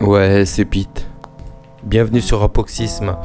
[0.00, 1.08] Ouais, c'est Pete.
[1.82, 3.16] Bienvenue sur Rapoxisme.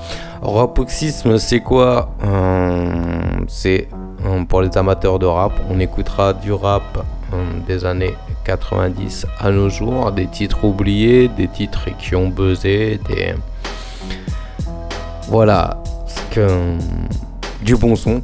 [0.41, 2.91] Rapoxisme, c'est quoi euh,
[3.47, 3.87] C'est
[4.25, 5.53] euh, pour les amateurs de rap.
[5.69, 8.15] On écoutera du rap euh, des années
[8.45, 13.35] 90 à nos jours, des titres oubliés, des titres qui ont buzzé, des.
[15.27, 15.77] Voilà,
[17.61, 18.23] du bon son.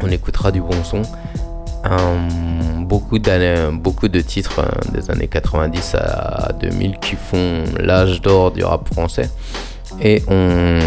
[0.00, 1.02] On écoutera du bon son.
[2.80, 3.18] Beaucoup,
[3.72, 4.62] beaucoup de titres
[4.92, 9.30] des années 90 à 2000 qui font l'âge d'or du rap français.
[10.00, 10.78] Et on,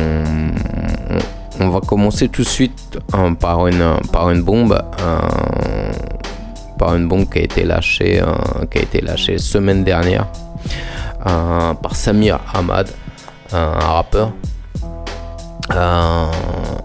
[1.60, 3.00] on, va commencer tout de suite
[3.40, 4.82] par, une, par une bombe.
[6.78, 8.22] par une bombe qui a été lâchée,
[8.72, 10.28] qui a été lâchée semaine dernière
[11.24, 12.90] par Samir Ahmad,
[13.52, 14.34] un rappeur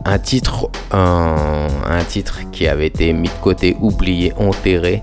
[0.05, 5.03] un, titre, un, titre qui avait été mis de côté, oublié, enterré.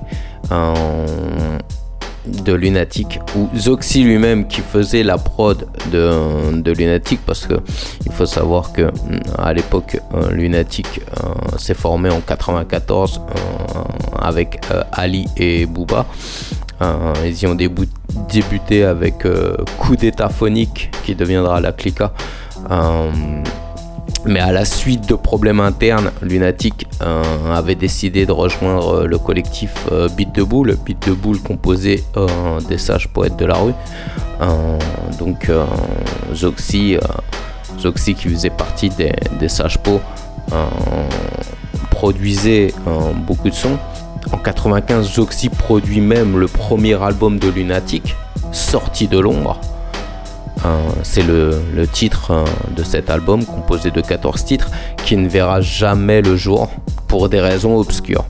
[2.27, 7.55] de Lunatic ou Zoxy lui-même qui faisait la prod de, Lunatic parce que
[8.05, 8.91] il faut savoir que
[9.37, 13.81] à l'époque euh, Lunatic euh, s'est formé en 94 euh,
[14.19, 14.59] avec
[14.91, 16.05] Ali et Booba
[17.23, 19.25] ils y ont débuté avec
[19.77, 22.11] Coup d'état phonique qui deviendra la Clica
[24.25, 27.23] mais à la suite de problèmes internes, Lunatic euh,
[27.53, 32.03] avait décidé de rejoindre euh, le collectif euh, Beat de Boule, Beat de Boule composé
[32.67, 33.73] des sages poètes de la rue.
[35.19, 35.49] donc
[36.33, 36.97] Zoxy,
[38.15, 40.01] qui faisait partie des, sages pots,
[41.91, 42.73] produisait
[43.27, 43.77] beaucoup de sons.
[44.31, 48.15] En 95, Zoxy produit même le premier album de Lunatic,
[48.51, 49.59] sorti de l'ombre.
[51.03, 54.69] C'est le, titre euh, de cet album, composé de 14 titres,
[55.05, 56.69] qui ne verra jamais le jour
[57.07, 58.25] pour des raisons obscures,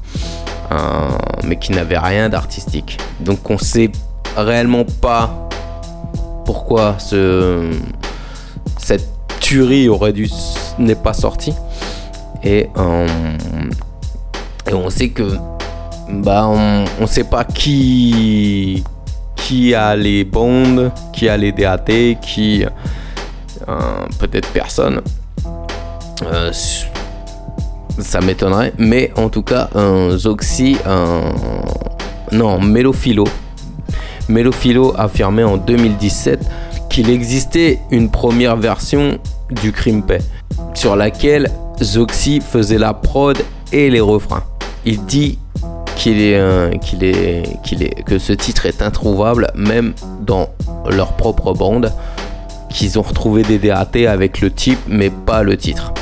[0.71, 0.75] euh,
[1.43, 2.97] mais qui n'avait rien d'artistique.
[3.21, 3.91] Donc on sait
[4.37, 5.49] réellement pas
[6.45, 7.71] pourquoi ce,
[8.77, 10.29] cette tuerie aurait dû
[10.77, 11.53] n'est pas sortie.
[12.43, 13.07] Et, euh,
[14.69, 15.37] et, on sait que
[16.09, 18.83] bah on, on sait pas qui
[19.45, 22.65] qui a les bonds, qui a les DAT, qui.
[22.65, 23.79] Euh,
[24.19, 25.01] peut-être personne.
[26.23, 26.51] Euh,
[27.99, 28.73] ça m'étonnerait.
[28.79, 30.77] Mais en tout cas, un Zoxy.
[32.31, 33.25] Non, Melophilo.
[34.27, 36.39] Melophilo affirmé en 2017
[36.89, 39.19] qu'il existait une première version
[39.51, 40.17] du Crimpé
[40.73, 41.51] sur laquelle
[41.83, 43.37] Zoxy faisait la prod
[43.71, 44.43] et les refrains.
[44.85, 45.37] Il dit
[46.05, 50.49] qu'il est, qu'il est, qu'il est, que ce titre est introuvable même dans
[50.87, 51.91] leur propre bande,
[52.69, 55.93] qu'ils ont retrouvé des DAT avec le type mais pas le titre.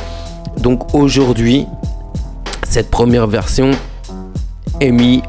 [0.57, 1.67] Donc aujourd'hui,
[2.67, 3.71] cette première version
[4.81, 5.21] est mise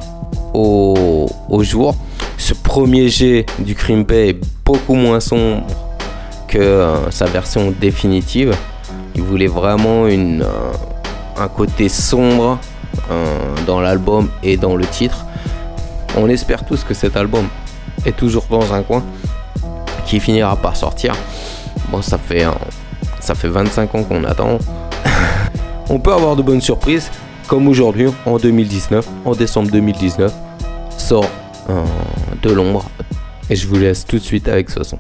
[0.55, 1.29] au,
[1.61, 1.95] jour.
[2.37, 5.63] Ce premier jet du Crimpé est beaucoup moins sombre
[6.49, 8.53] que euh, sa version définitive.
[9.15, 10.73] Il voulait vraiment une, euh,
[11.39, 12.74] un côté sombre euh,
[13.67, 15.25] dans l'album et dans le titre.
[16.17, 17.49] On espère tous que cet album
[18.05, 19.03] est toujours dans un coin,
[20.07, 21.15] qui finira par sortir.
[21.91, 22.47] Bon, ça fait,
[23.21, 24.59] ça fait 25 ans qu'on attend.
[25.91, 27.11] On peut avoir de bonnes surprises,
[27.47, 30.33] comme aujourd'hui, en 2019, en décembre 2019,
[30.97, 31.29] sort
[31.71, 31.85] euh,
[32.43, 32.85] de l'ombre.
[33.51, 34.99] Et je vous laisse tout de suite avec ce son.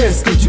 [0.00, 0.39] La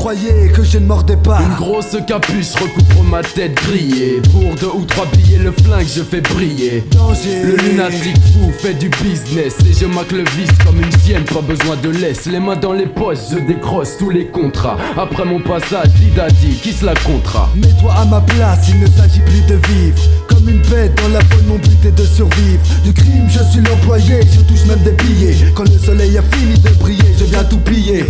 [0.00, 1.42] croyais que je ne mordais pas.
[1.42, 4.22] Une grosse capuche recouvre ma tête grillée.
[4.32, 6.82] Pour deux ou trois billets, le flingue je fais briller.
[6.90, 7.42] Danger.
[7.44, 11.42] Le lunatique fou fait du business et je macle le vice comme une sienne, pas
[11.42, 12.24] besoin de laisse.
[12.24, 14.78] Les mains dans les poches, je décroche tous les contrats.
[14.96, 17.50] Après mon passage, Dida dit qui se la comptera?
[17.56, 20.00] Mets-toi à ma place, il ne s'agit plus de vivre.
[20.28, 22.62] Comme une bête dans la folle, mon but est de survivre.
[22.84, 25.36] Du crime, je suis l'employé, je touche même des billets.
[25.54, 28.06] Quand le soleil a fini de briller, je viens tout piller.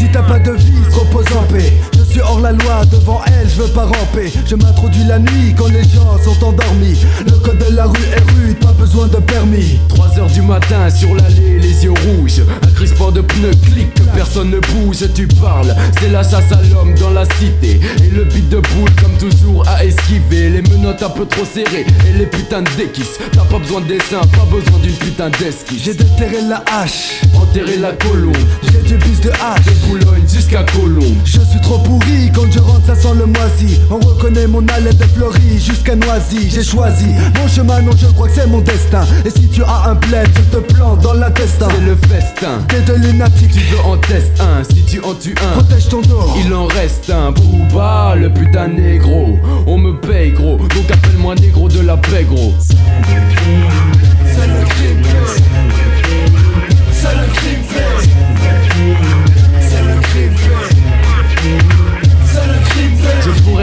[0.00, 1.72] Si t'as pas de vie, repose en paix.
[1.92, 4.32] Je suis hors la loi, devant elle, je veux pas ramper.
[4.46, 6.98] Je m'introduis la nuit quand les gens sont endormis.
[7.26, 9.78] Le code de la rue est rude, pas besoin de permis.
[9.90, 12.42] 3 heures du matin sur l'allée, les yeux rouges.
[12.62, 13.50] Un crispant de pneus
[13.94, 15.04] que personne ne bouge.
[15.14, 17.80] Tu parles, c'est la chasse à l'homme dans la cité.
[18.04, 20.50] Et le beat de boule, comme toujours, à esquiver.
[20.50, 23.18] Les menottes un peu trop serrées et les putains de déquisses.
[23.32, 25.82] T'as pas besoin de dessin, pas besoin d'une putain d'esquisse.
[25.84, 28.36] J'ai déterré la hache, enterré la colombe.
[28.72, 29.64] j'ai du bis de hache.
[29.66, 31.16] De Boulogne jusqu'à Colombe.
[31.24, 34.96] Je suis trop pourri, quand je rentre ça sent le moisi On reconnaît mon haleine
[34.96, 37.06] de fleurie jusqu'à Noisy J'ai choisi
[37.38, 40.28] mon chemin, non je crois que c'est mon destin Et si tu as un plaid,
[40.34, 42.58] je te plante dans l'intestin C'est le festin.
[42.68, 45.60] T'es de lunatique, Tu veux en test un, si tu en tues un.
[45.60, 46.34] protège ton dos.
[46.44, 47.32] Il en reste un.
[47.32, 49.38] Booba, le putain négro.
[49.66, 52.52] On me paye gros, donc appelle-moi négro de la paix gros.
[52.58, 52.76] C'est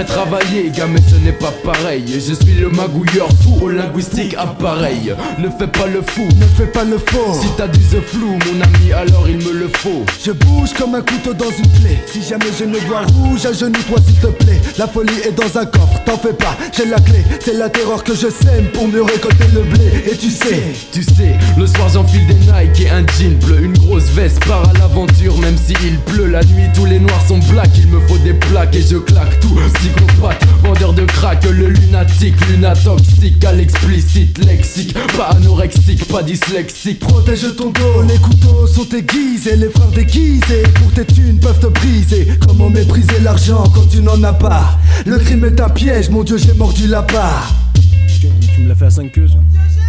[0.06, 2.04] Travailler, gars, mais ce n'est pas pareil.
[2.08, 5.14] Je suis le magouilleur fou au linguistique appareil.
[5.40, 7.34] Ne fais pas le fou ne fais pas le faux.
[7.42, 10.06] Si t'as du the flou, mon ami, alors il me le faut.
[10.24, 13.98] Je bouge comme un couteau dans une plaie Si jamais je ne vois rouge, agenouille-toi
[14.06, 14.62] s'il te plaît.
[14.78, 17.24] La folie est dans un coffre, t'en fais pas, j'ai la clé.
[17.40, 20.12] C'est la terreur que je sème pour mieux récolter le blé.
[20.12, 23.64] Et tu sais, Tu sais, le soir j'enfile des Nike et un jean bleu.
[23.64, 26.28] Une grosse veste, part à l'aventure même s'il pleut.
[26.28, 29.40] La nuit tous les noirs sont black, il me faut des plaques et je claque
[29.40, 29.58] tout
[29.88, 37.00] Psychopathe, vendeur de crack, le lunatique, lunatoxique À l'explicite, lexique, pas anorexique, pas dyslexique.
[37.00, 41.68] Protège ton dos Les couteaux sont aiguisés, les frères déguisés Pour tes thunes peuvent te
[41.68, 42.28] briser.
[42.46, 44.78] Comment mépriser l'argent quand tu n'en as pas?
[45.06, 47.54] Le crime est un piège, mon dieu j'ai mordu la part.
[47.76, 49.28] Tu tu me l'as fait à 5 queues,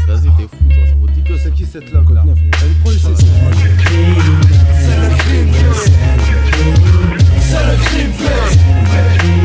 [0.07, 2.01] Vas-y, t'es fou, toi, ça vaut 10 que C'est qui cette là?
[2.15, 4.15] Là Allez prends le C'est le crime.
[4.81, 5.53] C'est le crime
[7.41, 9.38] C'est le crime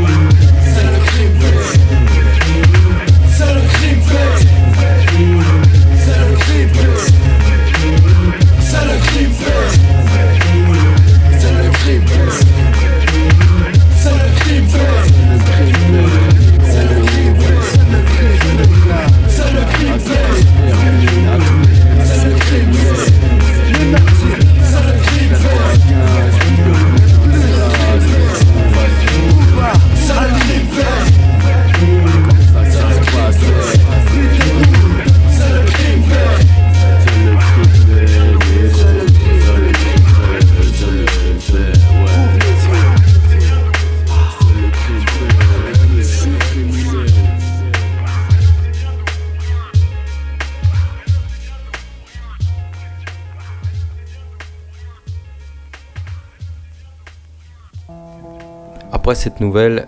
[59.15, 59.87] Cette nouvelle,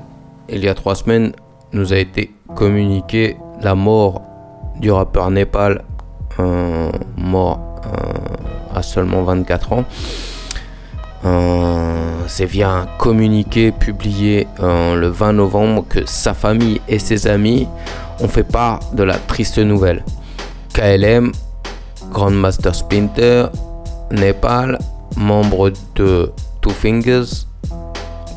[0.49, 1.31] il y a trois semaines,
[1.73, 4.21] nous a été communiqué la mort
[4.79, 5.83] du rappeur Népal,
[7.17, 9.85] mort euh, à seulement 24 ans.
[11.25, 17.27] Euh, C'est via un communiqué publié euh, le 20 novembre que sa famille et ses
[17.27, 17.67] amis
[18.19, 20.03] ont fait part de la triste nouvelle.
[20.73, 21.31] KLM,
[22.11, 23.47] Grandmaster Splinter,
[24.11, 24.77] Népal,
[25.17, 27.47] membre de Two Fingers,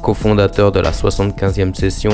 [0.03, 2.13] cofondateur de la 75e session,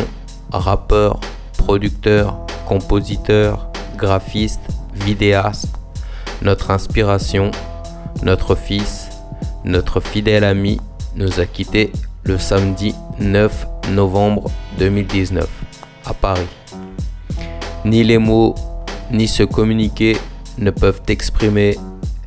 [0.50, 1.21] rappeur,
[1.59, 4.61] producteur, compositeur, graphiste,
[4.95, 5.69] vidéaste,
[6.43, 7.50] notre inspiration,
[8.23, 9.09] notre fils,
[9.64, 10.81] notre fidèle ami
[11.17, 11.93] nous a quittés
[12.25, 15.49] le samedi 9 novembre 2019
[16.05, 16.47] à Paris.
[17.85, 18.55] Ni les mots,
[19.11, 20.17] ni ce communiqué
[20.59, 21.76] ne peuvent exprimer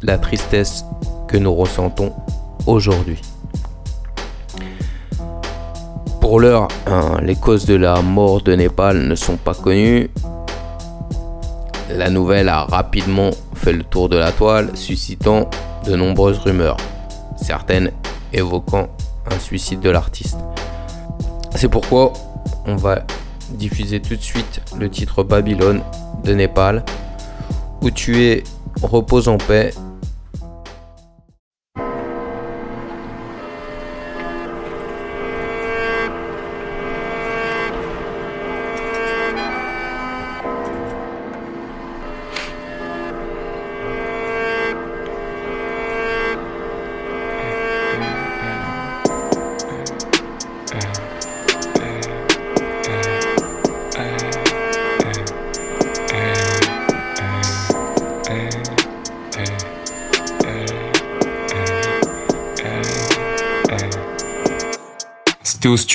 [0.01, 0.85] la tristesse
[1.27, 2.13] que nous ressentons
[2.65, 3.21] aujourd'hui.
[6.27, 10.09] Pour l'heure, hein, les causes de la mort de Népal ne sont pas connues.
[11.89, 15.49] La nouvelle a rapidement fait le tour de la toile, suscitant
[15.85, 16.75] de nombreuses rumeurs,
[17.37, 17.91] certaines
[18.33, 18.89] évoquant
[19.31, 20.37] un suicide de l'artiste.
[21.55, 22.11] C'est pourquoi
[22.65, 23.03] on va
[23.51, 25.81] diffuser tout de suite le titre Babylone
[26.25, 26.83] de Népal,
[27.81, 28.43] où tu es
[28.83, 29.73] repose en paix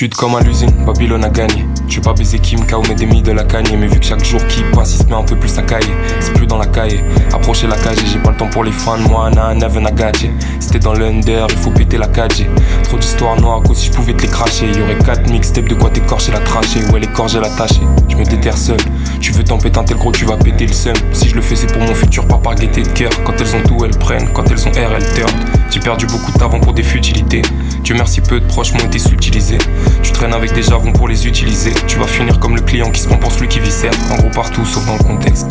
[0.09, 1.65] comme à l'usine, Babylone a gagné.
[1.87, 3.77] Tu pas baiser Kim, Kao, mais des de la cagne.
[3.77, 5.93] Mais vu que chaque jour qui passe, il se met un peu plus à cailler.
[6.19, 7.03] C'est plus dans la caille.
[7.33, 8.97] Approcher la cage, j'ai pas le temps pour les fans.
[8.97, 10.31] Moi, na, never na gadget.
[10.59, 12.45] C'était dans l'under, il faut péter la cage.
[12.83, 14.65] Trop d'histoires noires, que si je pouvais te les cracher.
[14.65, 16.83] Y aurait 4 mixtapes de quoi t'écorcher la trachée.
[16.91, 17.79] Ouais, l'écorger la tâche.
[18.09, 18.77] Je me déterre seul.
[19.21, 20.95] Tu veux t'en péter un tel gros, tu vas péter le seum.
[21.11, 23.11] Si je le fais, c'est pour mon futur, pas par gaieté de cœur.
[23.23, 24.29] Quand elles ont tout, elles prennent.
[24.33, 25.31] Quand elles ont air, elles turn.
[25.69, 27.41] J'ai perdu beaucoup de pour des futilités.
[27.83, 29.57] Dieu merci, peu de proches m'ont été subtilisés.
[30.01, 31.73] Tu traînes avec des jargons pour les utiliser.
[31.85, 33.91] Tu vas finir comme le client qui se prend pour celui qui viscère.
[34.09, 35.47] En gros, partout sauf dans le contexte.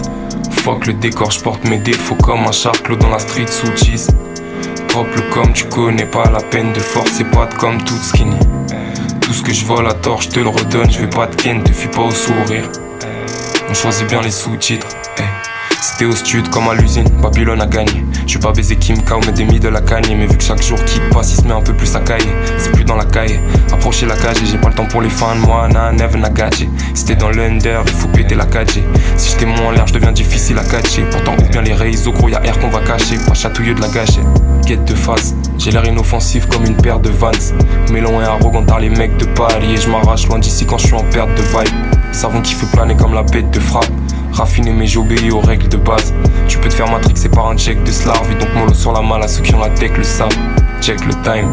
[0.51, 4.09] Fuck le décor, je porte mes défauts comme un charclos dans la street sous cheese.
[4.89, 8.39] Drop le comme tu connais pas la peine de forcer pas de comme toute skinny.
[9.21, 11.37] Tout ce que je vole à tort, je te le redonne, je vais pas te
[11.37, 12.71] ken, te fuis pas au sourire.
[13.69, 14.89] On choisit bien les sous-titres.
[15.83, 18.02] C'était au stud comme à l'usine, Babylone a gagné.
[18.25, 20.17] Je suis pas baisé Kim Kao, mais des de la cagne.
[20.17, 22.31] Mais vu que chaque jour qui passe, il se met un peu plus à cailler.
[22.59, 23.41] C'est plus dans la caille.
[23.73, 25.35] Approcher la cage j'ai pas le temps pour les fans.
[25.37, 26.69] Moi, na, never na gadget.
[26.95, 28.81] C'était dans l'under, il faut péter la cage.
[29.17, 31.03] Si j'étais moins en l'air, je deviens difficile à catcher.
[31.11, 33.17] Pourtant, ou bien les réseaux, gros, y'a air qu'on va cacher.
[33.27, 34.23] Pas chatouilleux de la gâcher.
[34.67, 37.31] Quête de face, j'ai l'air inoffensif comme une paire de vans.
[37.91, 39.75] Mélon et arrogant par les mecs de Paris.
[39.75, 42.13] Et je m'arrache loin d'ici quand je suis en perte de vibe.
[42.13, 43.87] Savon qui fait planer comme la bête de frappe.
[44.33, 46.15] Raffiner mais j'obéis aux règles de base.
[46.49, 48.31] Tu peux te faire matrixer par un check de slarve.
[48.33, 50.31] Et donc mollo sur la malle à ceux qui ont la tech le savent.
[50.81, 51.49] Check le time.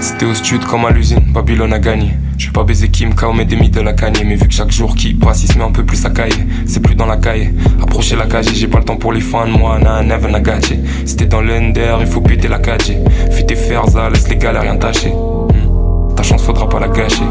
[0.00, 2.14] C'était au stud comme à l'usine, Babylone a gagné.
[2.54, 5.12] Pas baiser Kim Kao mais des de la cagne Mais vu que chaque jour qui
[5.12, 6.46] passe il se met un peu plus à caille.
[6.66, 7.52] C'est plus dans la caille.
[7.82, 10.78] Approcher la cage j'ai pas le temps pour les fans Moi na never na gadget.
[11.04, 12.92] C'était dans l'under il faut péter la cage
[13.32, 15.10] Fais tes ça laisse les gars rien tâcher.
[15.10, 16.14] Hmm.
[16.14, 17.24] Ta chance faudra pas la gâcher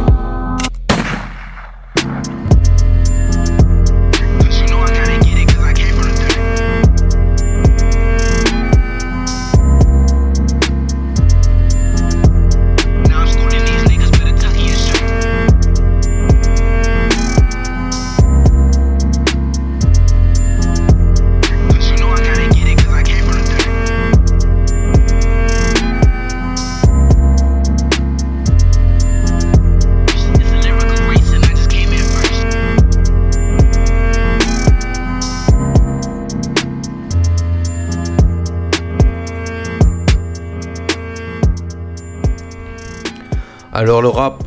[43.84, 44.42] Alors le rap,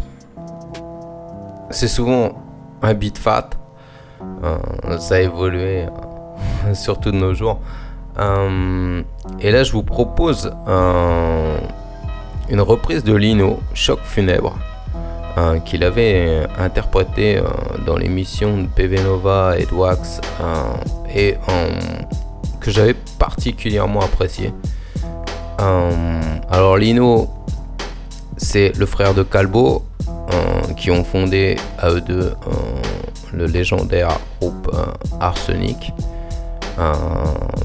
[1.68, 2.42] c'est souvent
[2.80, 3.50] un beat fat.
[4.42, 7.60] Euh, ça a évolué, euh, surtout de nos jours.
[8.18, 9.02] Euh,
[9.40, 14.56] et là, je vous propose une reprise de Lino, Choc funèbre,
[15.66, 17.38] qu'il avait interprété
[17.84, 20.18] dans l'émission de PV Nova et de Wax,
[21.14, 21.36] et
[22.58, 24.54] que j'avais particulièrement apprécié.
[25.58, 27.35] alors Lino,
[28.46, 32.52] c'est le frère de Calbo euh, qui ont fondé à eux deux euh,
[33.32, 34.84] le légendaire groupe euh,
[35.20, 35.92] Arsenic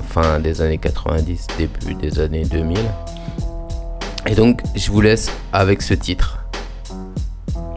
[0.09, 2.77] fin des années 90, début des années 2000.
[4.25, 6.39] Et donc je vous laisse avec ce titre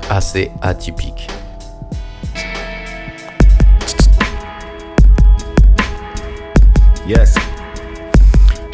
[0.09, 1.29] assez atypique.
[7.07, 7.35] Yes,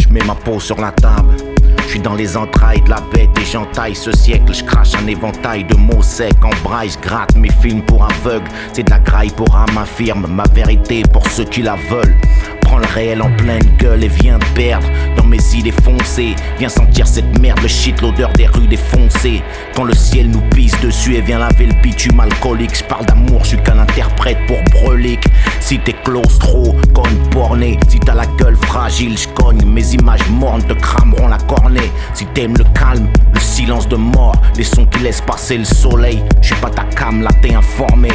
[0.01, 1.50] je mets ma peau sur la table
[1.91, 4.55] je suis dans les entrailles de la bête et j'entaille ce siècle.
[4.55, 6.91] Je crache un éventail de mots secs en braille.
[6.91, 8.49] Je gratte mes films pour aveugles.
[8.73, 10.29] C'est de la graille pour âme infirme.
[10.29, 12.15] Ma vérité pour ceux qui la veulent.
[12.61, 16.37] Prends le réel en pleine gueule et viens perdre dans mes idées foncées.
[16.61, 19.43] Viens sentir cette merde, le shit, l'odeur des rues défoncées.
[19.75, 22.77] Quand le ciel nous pisse dessus et vient laver le bitume alcoolique.
[22.77, 25.25] J'parle d'amour, je suis qu'un interprète pour brelique.
[25.71, 27.79] Si t'es claustro, conne porné.
[27.87, 29.65] Si t'as la gueule fragile, j'cogne.
[29.65, 31.93] Mes images mornes te crameront la cornée.
[32.13, 36.25] Si t'aimes le calme, le silence de mort, les sons qui laissent passer le soleil.
[36.43, 38.09] Je suis pas ta cam, là t'es informé.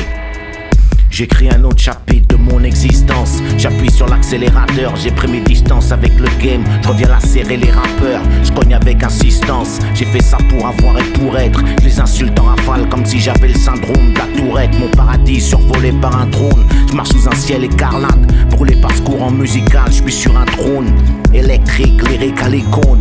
[1.16, 3.42] J'écris un autre chapitre de mon existence.
[3.58, 6.62] J'appuie sur l'accélérateur, j'ai pris mes distances avec le game.
[6.84, 9.80] Je reviens la serrer les rappeurs, je cogne avec insistance.
[9.94, 11.64] J'ai fait ça pour avoir et pour être.
[11.80, 14.78] Je les insulte en rafale comme si j'avais le syndrome de la tourette.
[14.78, 16.66] Mon paradis survolé par un drone.
[16.90, 18.34] Je marche sous un ciel écarlate.
[18.50, 20.92] Pour les parcours en musical, je suis sur un trône.
[21.34, 23.00] Électrique, lyrique à l'icône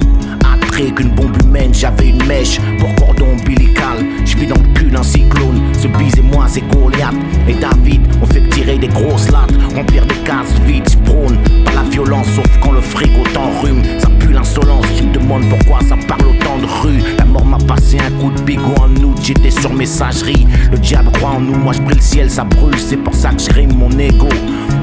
[0.83, 4.05] qu'une bombe humaine, j'avais une mèche pour cordon ombilical.
[4.25, 7.15] Je dans le cul d'un cyclone, ce bise et moi c'est Goliath.
[7.49, 11.83] Et David, on fait tirer des grosses lattes, remplir des cases vides, prône pas la
[11.85, 13.83] violence, sauf quand le fric autant rhume.
[14.01, 17.03] Ça pue l'insolence, je me demande pourquoi ça parle autant de rue.
[17.19, 20.47] La mort m'a passé un coup de bigot en août, j'étais sur messagerie.
[20.73, 23.31] Le diable croit en nous, moi je prie le ciel, ça brûle, c'est pour ça
[23.31, 24.29] que je rime mon ego.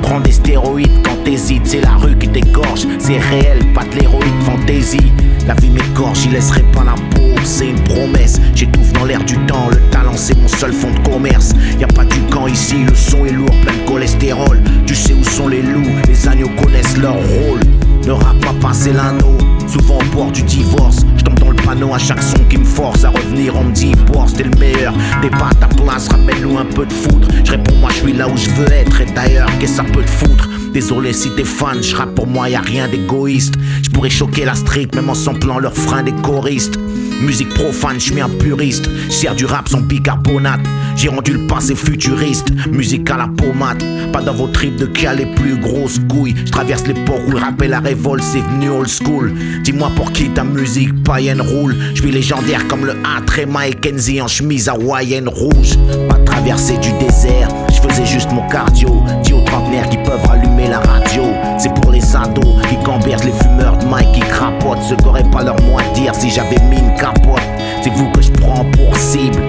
[0.02, 4.42] Prends des stéroïdes quand t'hésites, c'est la rue qui t'égorge, c'est réel, pas de l'héroïque
[4.46, 5.12] fantaisie.
[5.48, 8.40] La vie m'égorge, j'y laisserai pas la peau, c'est une promesse.
[8.56, 11.54] J'étouffe dans l'air du temps, le talent c'est mon seul fond de commerce.
[11.80, 14.62] Y a pas du camp ici, le son est lourd, plein de cholestérol.
[14.86, 17.60] Tu sais où sont les loups, les agneaux connaissent leur rôle.
[18.06, 19.38] Ne rap pas passer l'anneau,
[19.68, 21.06] souvent au bord du divorce.
[21.18, 23.56] Je tombe dans le panneau à chaque son qui me force à revenir.
[23.56, 24.94] On me dit, boire, t'es le meilleur.
[25.22, 27.28] Des pas à ta place, rappelle-nous un peu de foudre.
[27.44, 29.02] Je réponds, moi je suis là où je veux être.
[29.02, 30.50] Et d'ailleurs, qu'est-ce que ça peut te foutre?
[30.74, 33.56] Désolé si t'es fan, je pour moi, y a rien d'égoïste.
[33.84, 36.80] Je pourrais choquer la street, même en samplant leurs freins des choristes.
[37.22, 38.90] Musique profane, je un puriste.
[39.10, 40.62] Sers du rap sans bicarbonate.
[40.96, 42.52] J'ai rendu le passé futuriste.
[42.72, 43.84] Musique à la pommade.
[44.12, 46.36] Pas dans vos tripes de qui a les plus grosses couilles.
[46.46, 49.34] Je traverse l'époque où le rap et la révolte c'est venu old school.
[49.64, 51.76] Dis-moi pour qui ta musique païenne roule.
[51.94, 53.22] Je suis légendaire comme le A,
[53.68, 55.78] et Kenzie en chemise hawaïenne rouge.
[56.10, 59.04] Pas traversé du désert, je faisais juste mon cardio.
[59.24, 61.24] Dis aux trentenaires qui peuvent rallumer la radio.
[61.62, 64.82] C'est pour les ados qui gambergent les fumeurs de Mike qui crapotent.
[64.82, 67.40] Ce qu'aurait pas leur mot à dire si j'avais mis une capote.
[67.84, 69.44] C'est vous que je prends pour cible.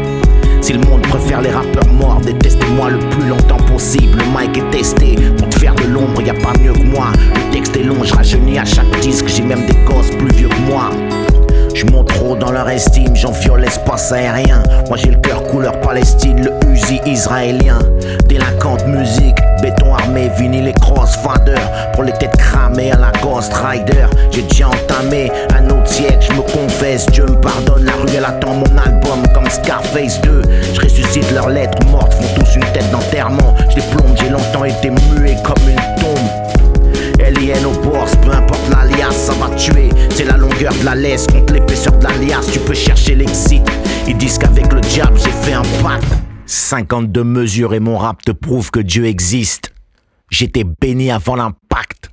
[0.60, 4.18] Si le monde préfère les rappeurs morts, détestez-moi le plus longtemps possible.
[4.18, 7.06] Le mic est testé pour te faire de l'ombre, y a pas mieux que moi.
[7.34, 10.48] Le texte est long, je rajeunis à chaque disque, j'ai même des gosses plus vieux
[10.48, 10.90] que moi.
[11.74, 14.62] Je monte trop dans leur estime, j'en viole l'espace aérien.
[14.88, 17.78] Moi j'ai le cœur couleur Palestine, le Uzi israélien.
[18.28, 19.38] Délinquante musique,
[20.02, 21.54] béton armé, vinyle et crossfader.
[21.94, 24.06] Pour les têtes cramées à la Ghost Rider.
[24.30, 27.84] J'ai déjà entamé un autre siècle, je me confesse, Dieu me pardonne.
[27.84, 30.42] La rue elle attend mon album comme Scarface 2.
[30.74, 33.54] Je ressuscite leurs lettres mortes, font tous une tête d'enterrement.
[33.70, 37.24] Je les plombe, j'ai longtemps été muet comme une tombe.
[37.24, 39.90] Alien au boss, peu importe l'alias, ça va tuer.
[40.14, 42.40] C'est la longueur de la laisse contre l'épaisseur de l'alias.
[42.52, 43.62] Tu peux chercher l'exit.
[44.08, 46.04] Ils disent qu'avec le diable, j'ai fait un pacte.
[46.46, 49.72] 52 mesures et mon rap te prouve que Dieu existe.
[50.32, 52.10] J'étais béni avant l'impact.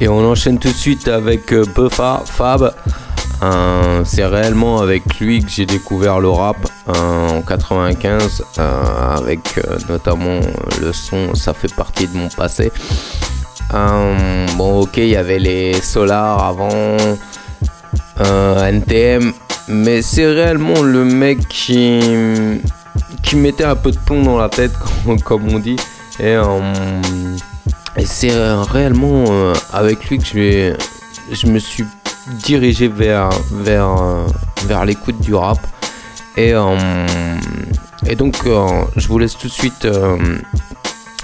[0.00, 2.72] Et on enchaîne tout de suite avec euh, Buffa Fab.
[4.04, 6.56] c'est réellement avec lui que j'ai découvert le rap
[6.86, 10.40] en 95, euh, avec euh, notamment
[10.80, 12.70] le son Ça fait partie de mon passé.
[13.72, 16.96] bon, ok, il y avait les Solar avant,
[18.20, 19.32] NTM,
[19.66, 22.00] mais c'est réellement le mec qui,
[23.24, 24.72] qui mettait un peu de plomb dans la tête,
[25.24, 25.76] comme, on dit.
[26.20, 26.36] Et
[27.96, 30.74] et c'est euh, réellement euh, avec lui que je,
[31.32, 31.84] je me suis
[32.44, 34.26] dirigé vers, vers, euh,
[34.66, 35.58] vers l'écoute du rap.
[36.36, 36.52] Et,
[38.06, 39.88] et donc, je vous laisse tout de suite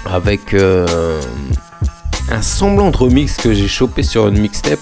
[0.05, 4.81] avec un semblant de remix que j'ai chopé sur une mixtape.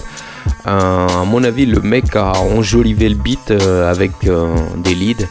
[0.64, 4.10] à mon avis, le mec a enjolivé le beat avec
[4.78, 5.28] des leads.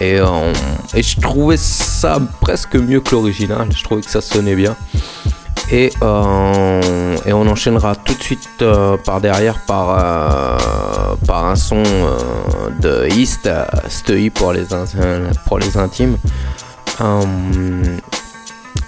[0.00, 0.18] Et,
[0.94, 3.68] et, je trouvais ça presque mieux que l'original.
[3.76, 4.76] Je trouvais que ça sonnait bien.
[5.72, 11.82] Et, euh, on enchaînera tout de suite euh, par derrière par, euh, par un son
[12.80, 13.48] de East,
[13.88, 14.74] Steuy pour les,
[15.76, 16.18] intimes.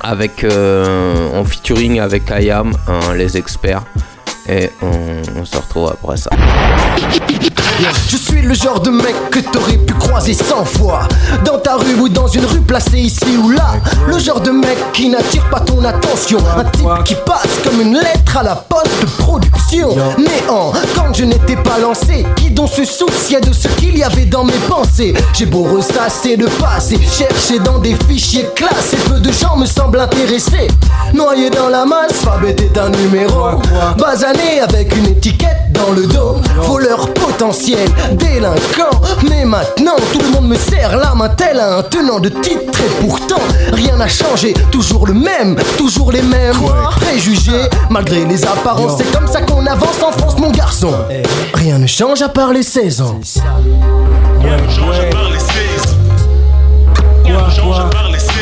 [0.01, 2.73] avec en featuring avec IAM,
[3.15, 3.85] les experts.
[4.49, 6.31] Et on, on se retrouve après ça.
[8.09, 11.09] Je suis le genre de mec que t'aurais pu croiser 100 fois.
[11.45, 13.75] Dans ta rue ou dans une rue placée ici ou là.
[14.07, 16.39] Le genre de mec qui n'attire pas ton attention.
[16.57, 19.97] Un type qui passe comme une lettre à la poste de production.
[20.19, 24.27] Néant, quand je n'étais pas lancé Qui donc se souciait de ce qu'il y avait
[24.27, 25.15] dans mes pensées?
[25.33, 28.99] J'ai beau ressasser le passé Chercher dans des fichiers classés.
[29.09, 30.69] Peu de gens me semblent intéressés.
[31.13, 33.61] Noyé dans la masse, Fab était un numéro
[34.63, 36.37] Avec une étiquette dans le dos.
[36.63, 38.99] Voleur potentiel, délinquant.
[39.29, 42.73] Mais maintenant tout le monde me serre la main tel un tenant de titre.
[42.81, 43.41] Et pourtant
[43.73, 46.57] rien n'a changé, toujours le même, toujours les mêmes.
[47.01, 50.93] Préjugés Malgré les apparences, c'est comme ça qu'on avance en France mon garçon.
[51.55, 53.21] Rien ne change à part les 16 ans
[54.41, 55.97] Rien ne change à part les 16
[57.25, 58.33] Rien ne change à part les 16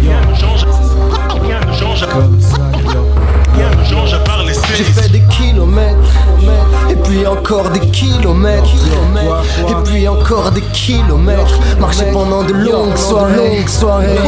[0.00, 0.66] Rien ne change
[1.42, 2.59] Rien ne change à Rien
[4.76, 5.96] J'ai fait des kilomètres
[6.40, 6.79] et
[7.10, 8.70] puis encore des kilomètres,
[9.68, 11.58] et puis encore des kilomètres.
[11.80, 14.18] Marcher pendant de longues soirées, soirées.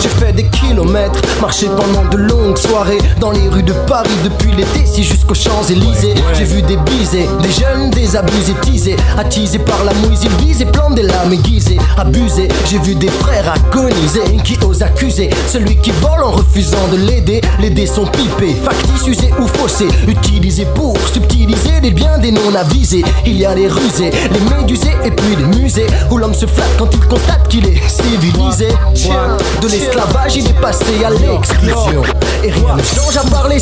[0.00, 4.52] J'ai fait des kilomètres, marché pendant de longues soirées dans les rues de Paris depuis
[4.52, 6.14] l'été si jusqu'aux Champs-Élysées.
[6.34, 10.66] J'ai vu des bisés, des jeunes désabusés, teasés, attisés par la mouise, ils visent et
[10.66, 12.48] plantent des lames aiguisées, abusés.
[12.66, 17.40] J'ai vu des frères agoniser qui osent accuser celui qui vole en refusant de l'aider.
[17.60, 23.04] Les dés sont pipés, factices, usés ou faussés, utilisés pour subtiliser les biens des non-avisés.
[23.26, 26.76] Il y a les rusés, les médusés et puis les musées où l'homme se flatte
[26.78, 28.68] quand il constate qu'il est civilisé.
[29.62, 32.02] De l'esclavage, il est passé à l'exclusion.
[32.44, 33.58] Et rien ne change à parler.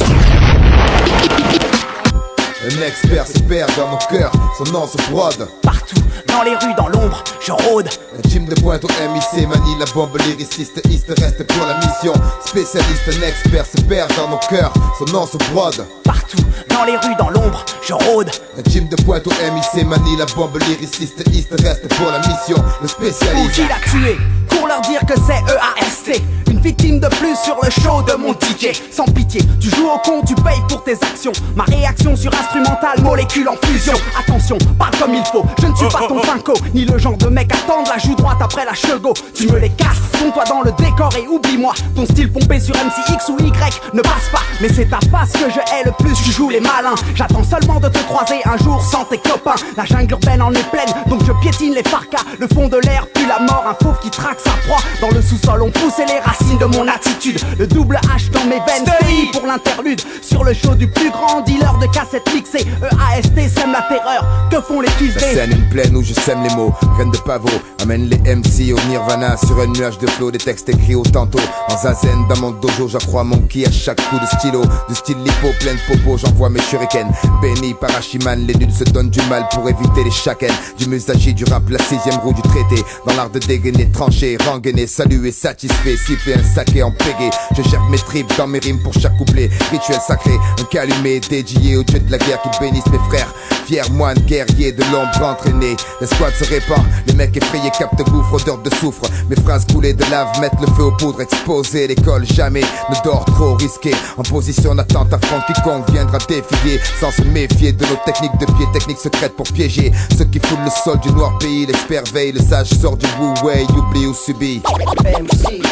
[2.66, 5.46] Un expert se perd dans mon cœur, son nom se brode.
[5.62, 7.88] Partout, dans les rues, dans l'ombre, je rôde.
[8.18, 12.12] Un team de pointe au MIC, manie la bombe lyriciste, East reste pour la mission.
[12.44, 15.86] Spécialiste, un expert se perd dans mon cœur, son nom se brode.
[16.02, 18.30] Partout, dans les rues, dans l'ombre, je rôde.
[18.58, 22.56] Un team de pointe au MIC, manie la bombe lyriciste, East reste pour la mission.
[22.82, 23.54] Le spécialiste.
[23.54, 24.18] Qui l'a tué
[24.56, 28.32] pour leur dire que c'est EAST Une victime de plus sur le show de mon
[28.32, 32.32] DJ Sans pitié, tu joues au con, tu payes pour tes actions Ma réaction sur
[32.56, 33.94] instrumental, molécule en fusion.
[34.18, 37.26] Attention, parle comme il faut, je ne suis pas ton pinko Ni le genre de
[37.26, 39.12] mec à tendre la joue droite après la chego.
[39.34, 41.74] Tu me les casses, fonds-toi dans le décor et oublie-moi.
[41.94, 44.40] Ton style pompé sur MCX ou Y ne passe pas.
[44.60, 46.94] Mais c'est ta face que je hais le plus, tu joues les malins.
[47.14, 49.56] J'attends seulement de te croiser un jour sans tes copains.
[49.76, 52.24] La jungle urbaine en est pleine, donc je piétine les farcas.
[52.38, 54.80] Le fond de l'air pue la mort, un fauve qui traque sa proie.
[55.00, 57.40] Dans le sous-sol on pousse les racines de mon attitude.
[57.58, 60.00] Le double H dans mes veines, pays pour l'interlude.
[60.22, 64.60] Sur le show du plus grand dealer de cassettes mixées EAST sème la terreur, que
[64.60, 67.48] font les fils La scène une plaine où je sème les mots, graines de pavot
[67.82, 71.40] Amène les MC au nirvana sur un nuage de flots Des textes écrits au tantôt,
[71.68, 74.62] en zazen dans mon dojo J'accrois mon ki à chaque coup de stylo.
[74.88, 77.12] Du style lipo, plein de popo, j'envoie mes shurikens.
[77.42, 81.34] Béni par Hachiman, les nuls se donnent du mal pour éviter les chakens Du musashi,
[81.34, 82.82] du rap, la sixième roue du traité.
[83.06, 87.82] Dans l'art de dégainer, trancher, rengainé, saluer, satisfait Siffler un saké en pégé Je gère
[87.84, 89.50] mes tripes dans mes rimes pour chaque couplet.
[89.70, 93.32] Rituel sacré, un calumet dédié au dieu de la guerre qui bénisse mes frères.
[93.66, 98.58] Fier moine guerrier de l'ombre entraîné L'escouade se répand, les mecs effrayés captent gouffre, odeur
[98.58, 99.02] de soufre.
[99.28, 103.24] Mes phrases coulées de lave mettent le feu aux poudres exposées L'école jamais ne dort
[103.24, 106.80] trop risqué En position d'attente affronte quiconque viendra défier.
[107.00, 109.92] Sans se méfier de nos techniques de pied, techniques secrètes pour piéger.
[110.16, 112.32] Ceux qui foulent le sol du noir pays, l'expert veille.
[112.32, 114.62] Le sage sort du wu-way, oublie ou subit.
[115.04, 115.62] MC,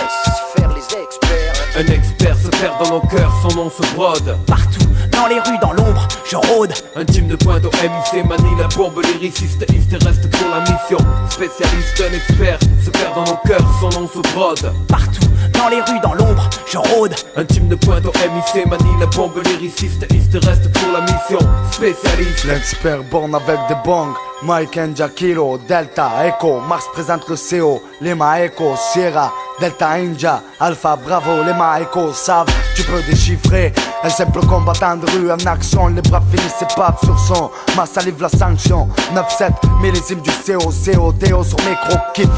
[0.56, 1.43] faire les experts.
[1.76, 4.36] Un expert se perd dans nos cœurs, son nom se brode.
[4.46, 8.54] Partout, dans les rues, dans l'ombre, je rôde Un team de pointe au MIC manie
[8.56, 10.98] la bombe lyriciste, East reste pour la mission.
[11.28, 14.72] Spécialiste, un expert se perd dans nos cœurs, son nom se brode.
[14.86, 19.00] Partout, dans les rues, dans l'ombre, je rôde Un team de pointe au MIC manie
[19.00, 21.40] la bombe lyriciste, East reste pour la mission.
[21.72, 22.44] Spécialiste.
[22.44, 28.40] L'expert born avec des bongs Mike India Kilo, Delta, Echo Mars présente le CO, Lima
[28.42, 33.72] Echo, Sierra Delta India, Alpha Bravo, Lima Echo savent, tu peux déchiffrer.
[34.02, 37.50] Un simple combattant de rue en action, les bras finissent et paf sur son.
[37.76, 42.28] Ma salive la sanction, 9-7, millésime du CO, CO, Théo sur micro, kiff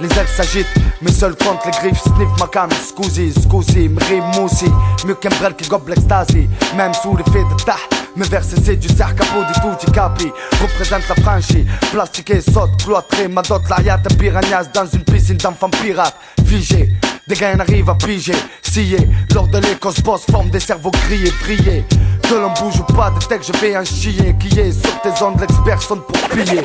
[0.00, 4.70] Les ailes s'agitent, mais seul compte les griffes, sniff ma cam, scusi, scusi, m'rime moussi
[5.06, 8.88] Mieux qu'un brel qui gobe l'extasie, même sous l'effet de tah mes versets c'est du
[8.88, 10.30] capot du tout capi.
[10.60, 11.66] Représente la franchise.
[11.92, 16.16] Plastiqué, saute, cloîtré Ma dot l'ariat un piranhas dans une piscine d'enfants pirates.
[16.46, 16.92] Figé
[17.26, 21.84] des gars arrivent à piger, scier Lors de l'écosse boss forme des cerveaux grillés, vrillés.
[22.22, 24.36] Que l'on bouge ou pas, de texte je vais en chier.
[24.38, 26.62] Qui est sur tes ondes, l'expert sonne pour piller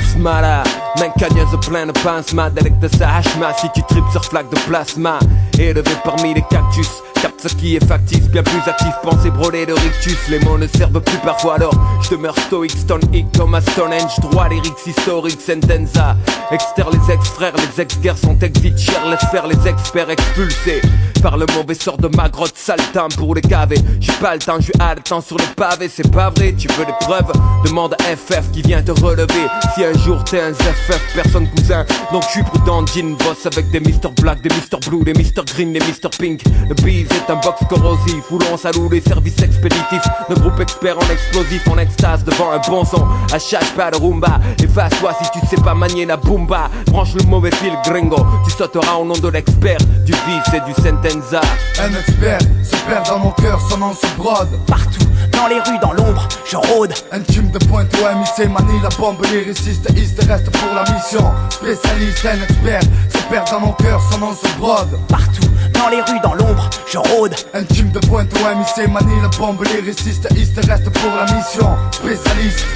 [0.00, 0.62] smala
[1.00, 5.18] Mec cagneuse plein de pincements Délecte sa hachma si tu tripes sur flaque de plasma.
[5.58, 6.88] Élevé parmi les cactus.
[7.20, 10.16] Capte ce qui est factice, bien plus actif, pensée brûlée de rictus.
[10.28, 14.18] Les mots ne servent plus parfois alors Je demeure stoïque, stone hic comme Stonehenge.
[14.20, 16.16] Droit lyrics historiques, sentenza.
[16.50, 19.06] Exter les ex-frères, les ex-guerres sont exit chers.
[19.08, 20.82] Laisse faire les experts expulsés
[21.26, 22.54] Par le mauvais sort de ma grotte,
[22.92, 26.08] temps pour les caver J'ai pas le temps, je suis haletant sur le pavé C'est
[26.12, 27.32] pas vrai, tu veux des preuves?
[27.64, 29.48] Demande à FF qui vient te relever.
[29.74, 31.84] Si un jour t'es un FF, personne cousin.
[32.12, 35.42] Donc je suis prudent, jean boss avec des Mr Black, des Mr Blue, des Mr
[35.46, 36.42] Green, des Mr Pink.
[36.68, 40.06] Le bise est un box corrosif où l'on les services expéditifs.
[40.28, 43.04] Le groupe expert en explosif, en extase devant un bon son.
[43.32, 46.70] À chaque pas de rumba Efface-toi si tu sais pas manier la boomba.
[46.86, 50.74] Branche le mauvais fil gringo Tu sauteras au nom de l'expert Du vif et du
[51.16, 54.50] Un expert se perd dans mon cœur, son nom se brode.
[54.66, 56.92] Partout, dans les rues, dans l'ombre, je rôde.
[57.10, 61.24] Un team de pointe au MIC manie la bombe lyriciste East reste pour la mission.
[61.48, 64.98] Spécialiste, un expert se perd dans mon cœur, son nom se brode.
[65.08, 67.34] Partout, dans les rues, dans l'ombre, je rôde.
[67.54, 71.76] Un team de pointe au MIC manie la bombe lyriciste East reste pour la mission.
[71.92, 72.66] Spécialiste.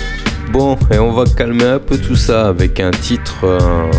[0.51, 3.91] Bon, et on va calmer un peu tout ça avec un titre euh,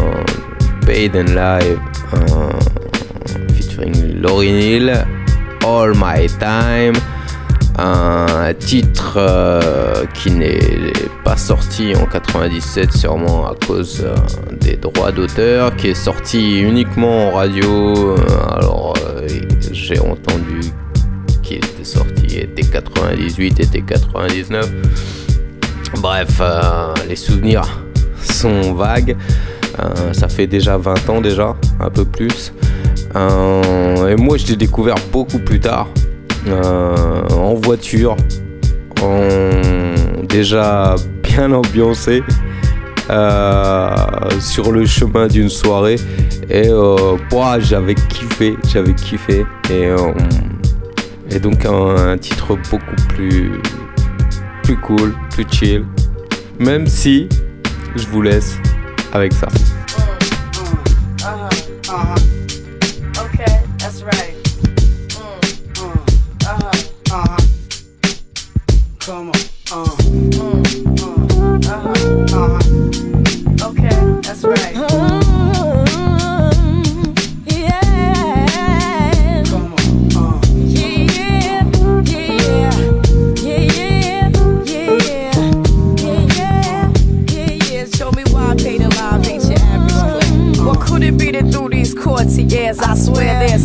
[0.86, 1.80] Paid and Live
[2.14, 2.81] euh,
[3.82, 5.06] featuring Lauryn Hill,
[5.66, 6.94] All My Time.
[7.78, 10.92] Un titre euh, qui n'est
[11.24, 14.16] pas sorti en 97 sûrement à cause euh,
[14.60, 18.18] des droits d'auteur, qui est sorti uniquement en radio.
[18.18, 18.18] Euh,
[18.52, 18.94] alors
[19.72, 20.60] j'ai entendu
[21.42, 24.70] qu'il était sorti était 98, était 99.
[26.02, 26.42] Bref,
[27.08, 27.84] les souvenirs
[28.22, 29.16] sont vagues.
[30.12, 32.54] Ça fait déjà 20 ans déjà, un peu plus.
[33.16, 35.88] Euh, et moi je l'ai découvert beaucoup plus tard,
[36.48, 38.16] euh, en voiture,
[39.02, 39.30] en
[40.28, 42.24] déjà bien ambiancé.
[43.10, 43.96] euh,
[44.40, 45.98] sur le chemin d'une soirée.
[46.50, 46.70] Et
[47.60, 49.46] j'avais kiffé j'avais kiffé.
[49.70, 49.90] Et,
[51.30, 53.52] et donc un, titre beaucoup plus
[54.64, 55.86] plus cool plus chill.
[56.60, 57.28] Même si
[57.96, 58.58] je vous laisse
[59.14, 59.48] avec ça
[69.02, 69.36] Come on,
[69.72, 69.82] uh.
[69.82, 71.01] Uh-huh.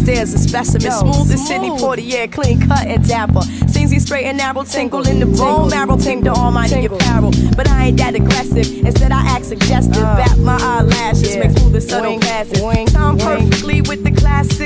[0.04, 3.42] There's a specimen, smooth as Sidney Portier, clean cut and dapper.
[3.68, 7.32] Seems he straight and narrow, tingle in the bone marrow, pink to all my apparel.
[7.56, 8.84] But I ain't that aggressive.
[8.84, 12.60] Instead I act suggestive, bat my eyelashes, make through the subtle passes.
[12.92, 14.65] Time perfectly with the classic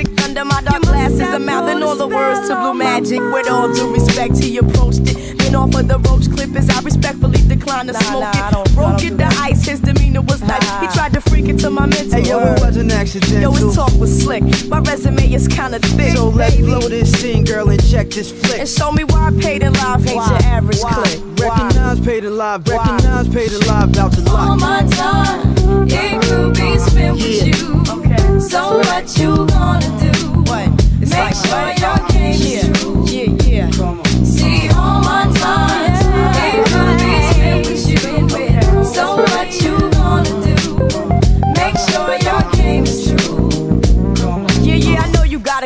[2.01, 3.19] the words to blue magic.
[3.19, 5.37] With all due respect, he approached it.
[5.37, 8.73] Been off of the roach clip as I respectfully declined to smoke it.
[8.73, 10.67] Broke it, the ice, his demeanor was nice.
[10.81, 12.19] He tried to freak it to my mental.
[12.19, 13.41] Hey, yo, it wasn't accidental.
[13.41, 14.43] Yo, his talk was slick.
[14.67, 16.15] My resume is kinda thick.
[16.15, 16.67] So let's baby.
[16.67, 18.59] blow this scene, girl, and check this flick.
[18.59, 21.39] And show me why I paid in live ain't your average clip.
[21.39, 24.49] Recognize, paid in live, recognize, paid in live, about to lock.
[24.49, 27.83] All my time, it could be spent with you.
[27.95, 28.39] Okay.
[28.39, 30.41] So what you gonna do?
[30.49, 30.80] What?
[31.13, 31.79] It's Make like sure right.
[31.81, 32.71] your game yeah.
[33.05, 34.23] Yeah, yeah.
[34.23, 35.91] See all my time,
[36.39, 38.85] it could be spent with you.
[38.85, 39.30] So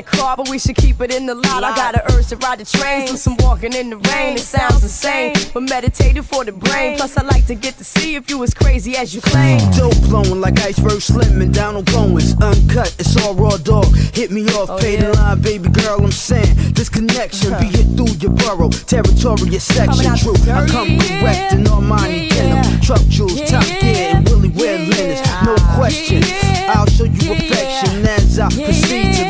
[0.06, 1.64] car, but we should keep it in the lot.
[1.64, 4.36] I got an urge to ride the train, do some walking in the rain.
[4.36, 6.98] It sounds insane, but meditative for the brain.
[6.98, 9.60] Plus, I like to get to see if you as crazy as you claim.
[9.72, 12.34] Dope blowing like ice iceberg slim and Donald Goins.
[12.42, 13.86] Uncut, it's all raw dog.
[14.14, 15.12] Hit me off, Oh, pay yeah.
[15.12, 16.04] the line, baby girl.
[16.04, 20.16] I'm saying this connection be hit through your borough, territory, section.
[20.18, 24.50] True, I come correct in Armani yeah, denim, truck jewels, Yeah, top gear, and Willie
[24.50, 25.20] wear yeah, linens.
[25.22, 25.42] yeah.
[25.46, 26.24] No question,
[26.70, 29.24] I'll show you affection as I proceed to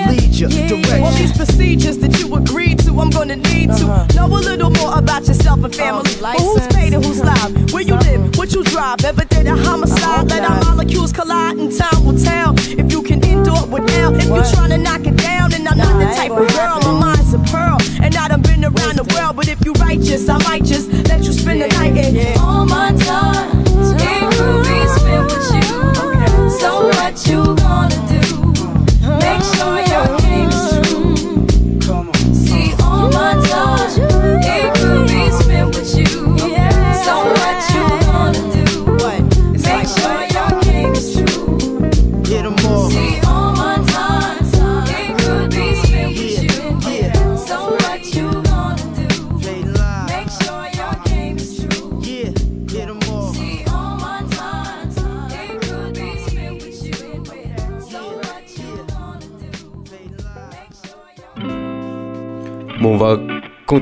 [0.43, 4.41] lead you All these procedures that you agreed to, I'm gonna need to know a
[4.49, 6.11] little more about yourself and family.
[6.19, 7.73] But who's paid and who's live?
[7.73, 8.37] Where you live?
[8.37, 9.03] What you drive?
[9.05, 10.29] Ever did a homicide?
[10.29, 14.15] Let our molecules collide and time will tell if you can endure without.
[14.15, 16.79] If you tryna knock it down, and I'm not the type of girl.
[16.81, 19.35] My mind's a pearl, and I done been around the world.
[19.37, 22.37] But if you righteous, I might just let you spend the night in.
[22.39, 26.49] All my time, it could be spent with you.
[26.59, 28.14] So what you gonna do?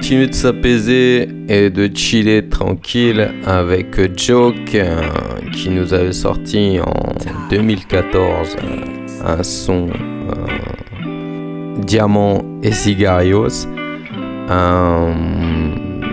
[0.03, 5.01] De s'apaiser et de chiller tranquille avec Joke euh,
[5.53, 7.13] qui nous avait sorti en
[7.49, 13.65] 2014 euh, un son euh, Diamant et Cigarios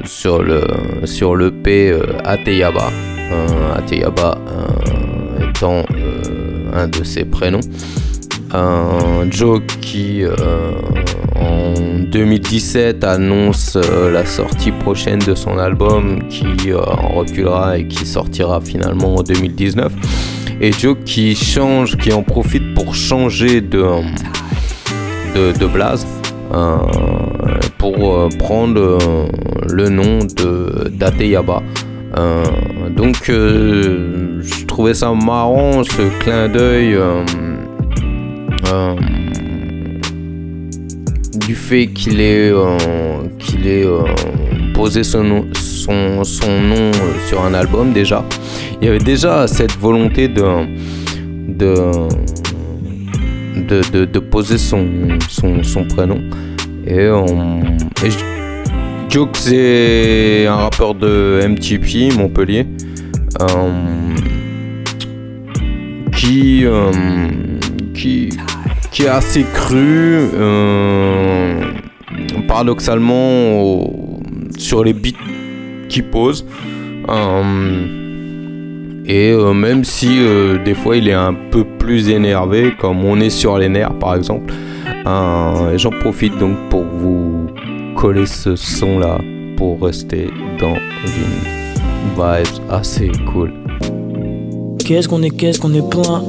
[0.05, 0.63] sur le
[1.05, 1.93] sur le P
[2.25, 2.91] Ateyaba.
[3.75, 4.39] Ateyaba
[5.43, 5.85] étant
[6.73, 7.61] un de ses prénoms.
[8.53, 10.35] Un Joe qui euh,
[11.37, 17.87] en 2017 annonce euh, la sortie prochaine de son album qui euh, en reculera et
[17.87, 19.93] qui sortira finalement en 2019.
[20.61, 23.85] Et Joe qui change, qui en profite pour changer de,
[25.35, 26.07] de, de blaze
[26.53, 26.77] euh,
[27.79, 28.99] pour prendre
[29.69, 31.63] le nom de d'Ateyaba.
[32.97, 36.99] Donc je trouvais ça marrant ce clin d'œil
[38.73, 38.95] euh,
[41.47, 42.77] du fait qu'il ait, euh,
[43.39, 44.03] qu'il ait euh,
[44.75, 46.91] posé son, nom- son, son nom
[47.29, 48.25] sur un album déjà.
[48.81, 50.43] Il y avait déjà cette volonté de,
[51.49, 52.09] de,
[53.69, 54.87] de, de- poser son,
[55.29, 56.21] son, son prénom.
[56.87, 57.05] Et,
[58.05, 58.11] et
[59.09, 62.67] Joke, c'est un rappeur de MTP, Montpellier,
[66.13, 66.65] qui,
[67.95, 68.29] qui,
[68.91, 71.61] qui est assez cru, euh,
[72.49, 73.91] paradoxalement,
[74.57, 75.11] sur les beats
[75.89, 76.45] qu'il pose.
[77.09, 77.87] Euh,
[79.07, 80.21] et euh, même si
[80.65, 84.15] des fois il est un peu plus énervé, comme on est sur les nerfs par
[84.15, 84.53] exemple,
[85.05, 87.47] j'en profite donc pour vous
[87.97, 89.19] coller ce son là
[89.57, 93.53] pour rester dans une vibe assez cool.
[94.79, 96.23] Qu'est-ce qu'on est, qu'est-ce qu'on est plein?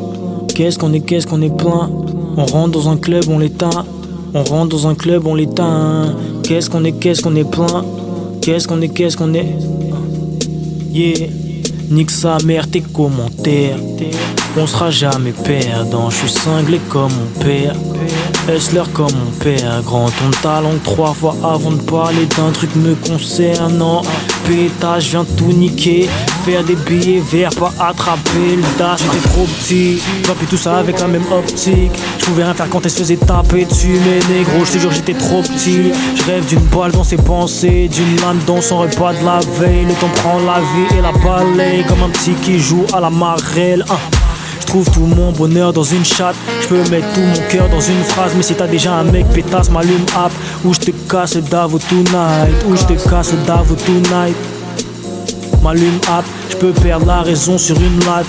[0.55, 1.89] Qu'est-ce qu'on est, qu'est-ce qu'on est plein?
[2.37, 3.85] On rentre dans un club, on l'éteint.
[4.33, 6.15] On rentre dans un club, on l'éteint.
[6.43, 7.83] Qu'est-ce qu'on est, qu'est-ce qu'on est plein
[8.41, 9.55] Qu'est-ce qu'on est, qu'est-ce qu'on est?
[10.91, 11.27] Yeah,
[11.89, 13.77] nique sa mère tes commentaires.
[14.57, 17.75] On sera jamais perdant, je suis cinglé comme mon père.
[18.49, 19.81] Est-ce l'heure comme mon père?
[19.83, 24.01] Grand ton talent trois fois avant de parler d'un truc me concernant
[24.45, 26.09] Pétage, viens tout niquer
[26.45, 30.99] Faire des billets verts, pas attraper le dash J'étais trop petit, j'ai tout ça avec
[30.99, 34.65] la même optique Je pouvais rien faire quand elle se faisait taper dessus Mais négro,
[34.65, 38.39] je te jure j'étais trop petit Je rêve d'une balle dans ses pensées D'une lame
[38.47, 42.01] dans son repas de la veille Le temps prend la vie et la balaye Comme
[42.01, 43.97] un petit qui joue à la marelle hein.
[44.61, 46.37] Je trouve tout mon bonheur dans une chatte.
[46.61, 48.31] Je peux mettre tout mon cœur dans une phrase.
[48.37, 50.31] Mais si t'as déjà un mec pétasse, m'allume app.
[50.63, 52.55] Ou je te casse Davo tonight.
[52.69, 54.60] Ou je te casse Davo tonight.
[55.61, 56.25] M'allume app.
[56.49, 58.25] Je peux perdre la raison sur une latte.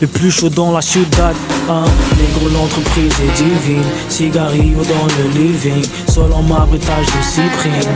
[0.00, 1.34] Le plus chaud dans la ciudad.
[1.68, 1.84] Hein.
[2.16, 3.84] Négro, l'entreprise est divine.
[4.08, 5.84] Cigarillo dans le living.
[6.08, 6.80] Sol en marbre, de
[7.22, 7.90] cyprine.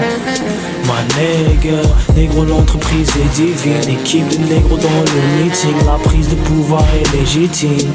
[0.88, 1.86] Ma nègre,
[2.16, 7.14] négro l'entreprise est divine Équipe de négro dans le meeting La prise de pouvoir est
[7.14, 7.90] légitime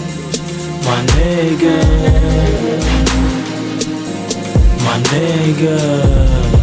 [0.84, 1.88] Ma nègre
[4.86, 6.63] Ma nègre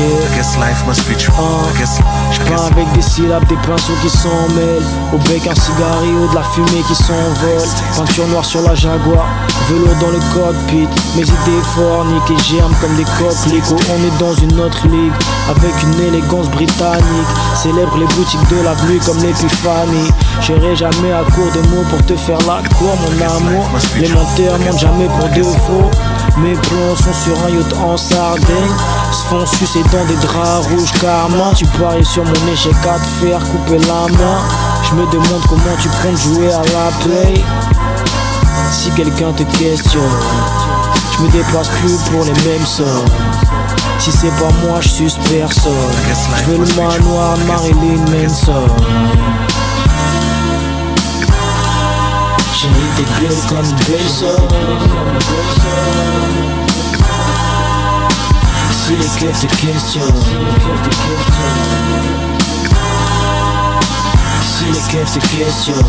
[0.00, 0.30] Yeah.
[0.40, 1.34] guess life must be true.
[1.36, 2.00] I guess,
[2.32, 4.88] Je peins avec des syllabes, des pinceaux qui s'en mêlent.
[5.12, 7.68] Au bec un cigarillo, de la fumée qui s'envole.
[7.94, 9.26] Peinture noire sur la Jaguar,
[9.68, 10.88] vélo dans le cockpit.
[11.16, 15.12] Mes idées forniques et germent comme des coquelicots On est dans une autre ligue,
[15.50, 17.30] avec une élégance britannique.
[17.54, 20.10] Célèbre les boutiques de l'avenue comme l'épiphanie.
[20.40, 23.68] J'irai jamais à court de mots pour te faire la cour mon amour.
[23.98, 25.90] Les menteurs mentent jamais pour de faux
[26.38, 28.74] mes plans sont sur un yacht en Sardaigne
[29.12, 31.52] Se font sucer dans des draps rouges karma.
[31.56, 34.38] Tu paries sur mon échec à te faire couper la main.
[34.84, 37.42] Je me demande comment tu comptes jouer à la play.
[38.70, 40.02] Si quelqu'un te questionne
[41.12, 43.04] Je me déplace plus pour les mêmes sommes.
[43.98, 45.72] Si c'est pas moi je suis personne.
[46.36, 48.68] Je veux le manoir Marilyn Manson.
[52.54, 53.66] J'ai des gueules comme
[56.54, 56.59] une
[58.90, 60.16] Si les keufs te questionnent
[64.42, 65.84] Si les keufs te questionnent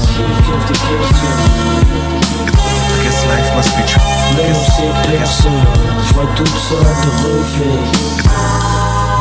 [3.27, 4.01] life must be true.
[4.37, 5.65] Mais on sait personne,
[6.07, 8.50] je vois toutes sortes de reflets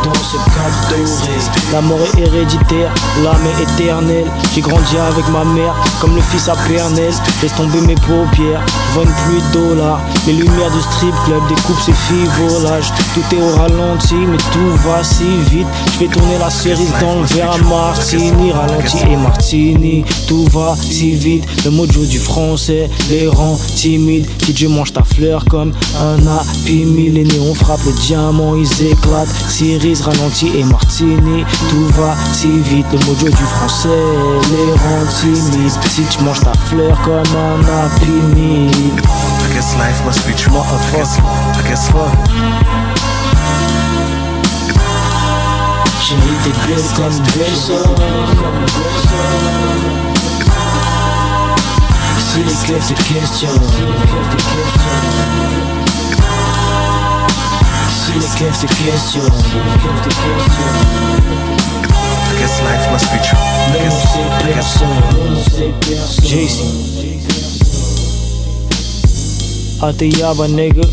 [0.05, 1.39] dans ce cadre doré.
[1.73, 2.93] La mort est héréditaire,
[3.23, 4.31] l'âme est éternelle.
[4.55, 7.13] J'ai grandi avec ma mère, comme le fils à Pernel.
[7.43, 10.01] Laisse tomber mes paupières, vois une pluie de dollars.
[10.27, 12.93] Les lumières du strip club découpent ces filles volages.
[13.15, 15.67] Tout est au ralenti, mais tout va si vite.
[15.87, 18.53] Je fais tourner la cerise dans le verre à martini.
[18.53, 21.45] Ralenti et martini, tout va si vite.
[21.65, 24.29] Le mojo du français les rend timides.
[24.45, 27.11] Si Dieu mange ta fleur comme un apimi.
[27.11, 29.29] Les néons frappent le diamant, ils éclatent.
[30.01, 32.87] Cerise, ralenti et martini, tout va si vite.
[32.93, 33.89] Le mojo du français
[34.51, 35.73] les rend timides.
[35.89, 38.69] Si tu manges ta fleur comme un apimi.
[38.69, 40.57] I guess life must be true.
[40.57, 42.11] I guess, I guess what?
[46.01, 47.95] Chérie, t'es belle comme une belle sœur.
[52.19, 53.51] Si les keufs te questionnent,
[57.91, 59.33] si les keufs te questionnent,
[62.31, 63.39] I guess life must be true.
[63.39, 66.21] I guess, I guess.
[66.23, 66.59] JC.
[69.83, 70.87] Ateyaba, nigga.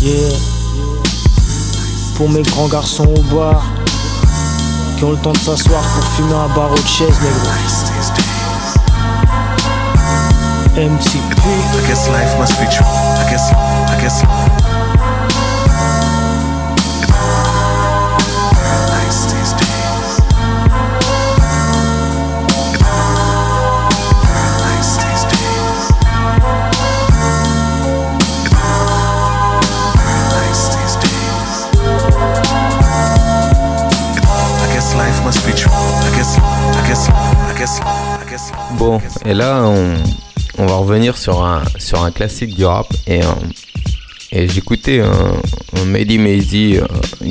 [0.00, 0.32] Yeah.
[2.16, 3.62] Pour mes grands garçons au bar
[4.96, 7.52] qui ont le temps de s'asseoir pour fumer un barreau de chaise, nigga.
[10.74, 11.42] MTP.
[11.44, 12.86] I guess life must be true.
[12.86, 13.52] I guess,
[38.72, 39.94] Bon, et là, on,
[40.58, 42.86] on va revenir sur un, sur un classique du rap.
[43.06, 43.26] Et, euh,
[44.32, 45.12] et j'écoutais un,
[45.76, 46.86] un Mehdi Maizy euh,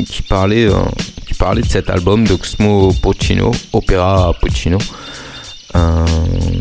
[0.06, 0.76] qui, parlait, euh,
[1.28, 4.78] qui parlait de cet album d'Oxmo Puccino, Opéra Puccino,
[5.76, 6.06] euh,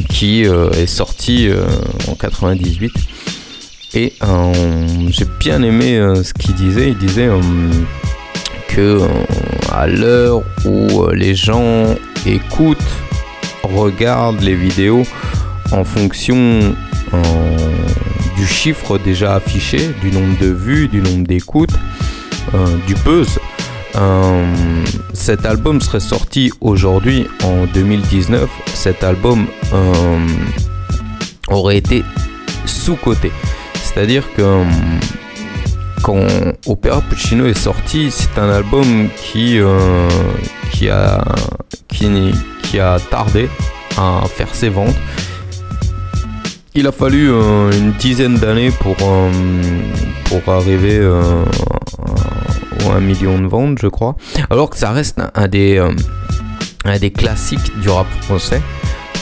[0.08, 1.48] qui est sorti
[2.08, 2.92] en 98.
[3.94, 4.14] Et
[5.08, 6.90] j'ai bien aimé ce qu'il disait.
[6.90, 7.28] Il disait
[8.68, 9.00] que
[9.72, 11.86] à l'heure où les gens
[12.24, 12.78] écoutent,
[13.64, 15.02] regardent les vidéos
[15.72, 16.74] en fonction
[18.36, 21.74] du chiffre déjà affiché, du nombre de vues, du nombre d'écoutes,
[22.54, 23.38] euh, du buzz.
[23.96, 24.46] Euh,
[25.12, 28.48] cet album serait sorti aujourd'hui en 2019.
[28.74, 30.26] Cet album euh,
[31.48, 32.04] aurait été
[32.66, 33.32] sous-coté.
[33.74, 34.64] C'est-à-dire que
[36.02, 36.24] quand
[36.66, 41.20] Opera Puccino est sorti, c'est un album qui a
[43.10, 43.48] tardé
[43.96, 44.96] à faire ses ventes.
[46.74, 49.30] Il a fallu euh, une dizaine d'années pour, euh,
[50.46, 51.44] arriver euh,
[52.88, 54.14] à un million de ventes, je crois.
[54.50, 55.80] Alors que ça reste un, des,
[57.10, 58.62] classiques du rap français.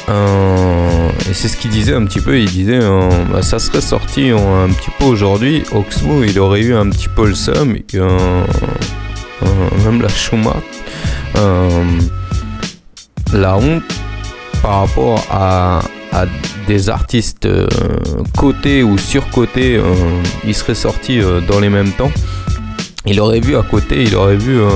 [0.09, 2.39] Et c'est ce qu'il disait un petit peu.
[2.39, 2.81] Il disait,
[3.33, 5.63] bah, ça serait sorti un petit peu aujourd'hui.
[5.73, 7.79] Oxmo, il aurait eu un petit peu le seum.
[9.85, 10.57] même la Schuma.
[13.33, 13.83] La honte
[14.63, 15.81] par rapport à
[16.69, 17.67] des artistes euh,
[18.37, 19.83] cotés ou surcotés, euh,
[20.45, 22.13] il serait sorti euh, dans les mêmes temps.
[23.07, 24.69] Il aurait vu à côté, il aurait vu euh,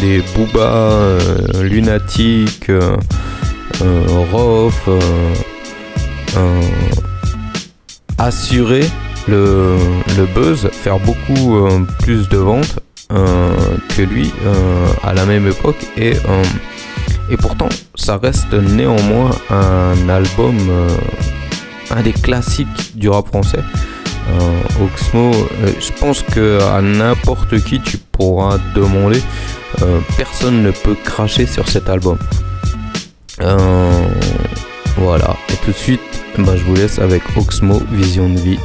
[0.00, 1.18] des Booba,
[1.60, 2.70] Lunatic,
[4.32, 4.88] Rof,
[8.16, 8.84] assurer
[9.28, 9.76] le,
[10.16, 11.68] le buzz, faire beaucoup
[11.98, 12.78] plus de ventes
[13.10, 14.32] que lui
[15.02, 16.14] à la même époque et
[17.30, 20.96] et pourtant, ça reste néanmoins un album, euh,
[21.90, 23.60] un des classiques du rap français.
[24.30, 29.22] Euh, Oxmo, euh, je pense que à n'importe qui tu pourras demander,
[30.16, 32.18] personne ne peut cracher sur cet album.
[34.96, 36.00] Voilà, et tout de suite,
[36.38, 38.58] bah, je vous laisse avec Oxmo, Vision de vie.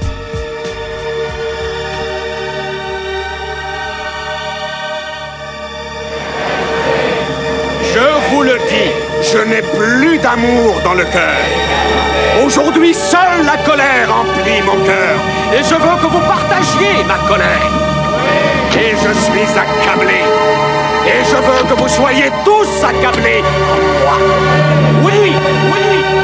[9.34, 11.42] Je n'ai plus d'amour dans le cœur.
[12.46, 15.16] Aujourd'hui, seule la colère emplit mon cœur.
[15.54, 17.70] Et je veux que vous partagiez ma colère.
[18.78, 20.22] Et je suis accablé.
[21.08, 24.18] Et je veux que vous soyez tous accablés comme moi.
[25.04, 25.34] Oui,
[25.74, 26.23] oui,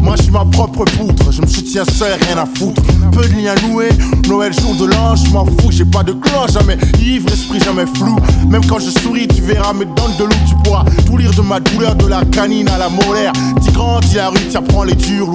[0.00, 1.30] Moi, je suis ma propre poutre.
[1.30, 2.80] Je me soutiens seul, rien à foutre.
[3.12, 3.90] Peu de liens noués.
[4.28, 5.70] Noël, jour de l'an, je m'en fous.
[5.70, 8.16] J'ai pas de clan, jamais ivre, esprit jamais flou.
[8.48, 10.36] Même quand je souris, tu verras mes dents de loup.
[10.48, 13.32] Tu pourras tout lire de ma douleur, de la canine à la molaire.
[13.62, 15.34] Tu grandis la rue, tu apprends les dures.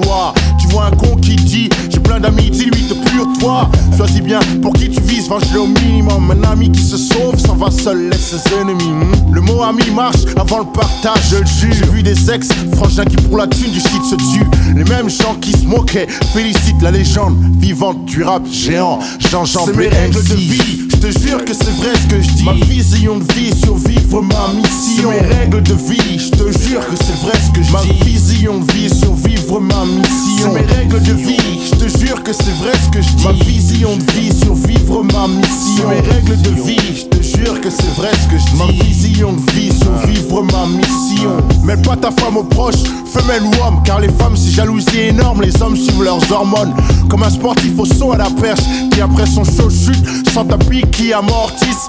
[0.58, 3.70] Tu vois un con qui dit J'ai plein d'amis, dis-lui de pur toi.
[3.96, 6.30] Choisis bien pour qui tu vises, venge-le au minimum.
[6.30, 8.84] Un ami qui se sauve, s'en va seul, laisse ses ennemis.
[8.84, 9.32] hmm.
[9.34, 11.72] Le mot ami marche avant le partage, je le jure.
[11.72, 14.46] J'ai vu des ex, frangins qui pour la thune du shit se tuent.
[14.74, 18.98] Les mêmes gens qui se moquaient, félicitent la légende vivante du rap géant.
[19.18, 22.30] Jean-Jean C'est mes règles de vie, je te jure que c'est vrai ce que je
[22.32, 22.44] dis.
[22.44, 25.10] Ma vision de vie, survivre ma mission.
[25.10, 27.72] C'est mes règles de vie, je te jure que c'est vrai ce que je dis.
[27.72, 30.52] Ma vision de vie, survivre ma mission.
[30.54, 33.24] C'est mes règles de vie, je te jure que c'est vrai ce que je dis.
[33.24, 35.88] Ma vision de vie, survivre ma mission.
[35.88, 38.56] Mes règles de vie, je te jure que c'est vrai ce que je dis.
[38.56, 41.36] Ma vision de vie, survivre ma mission.
[41.64, 45.42] Mets pas ta femme aux proches, femelle ou homme, car les femmes c'est jalousie énorme,
[45.42, 46.74] les hommes suivent leurs hormones.
[47.08, 50.82] Comme un sportif au saut à la perche, qui après son show chute, sans tapis
[50.90, 51.88] qui amortisse.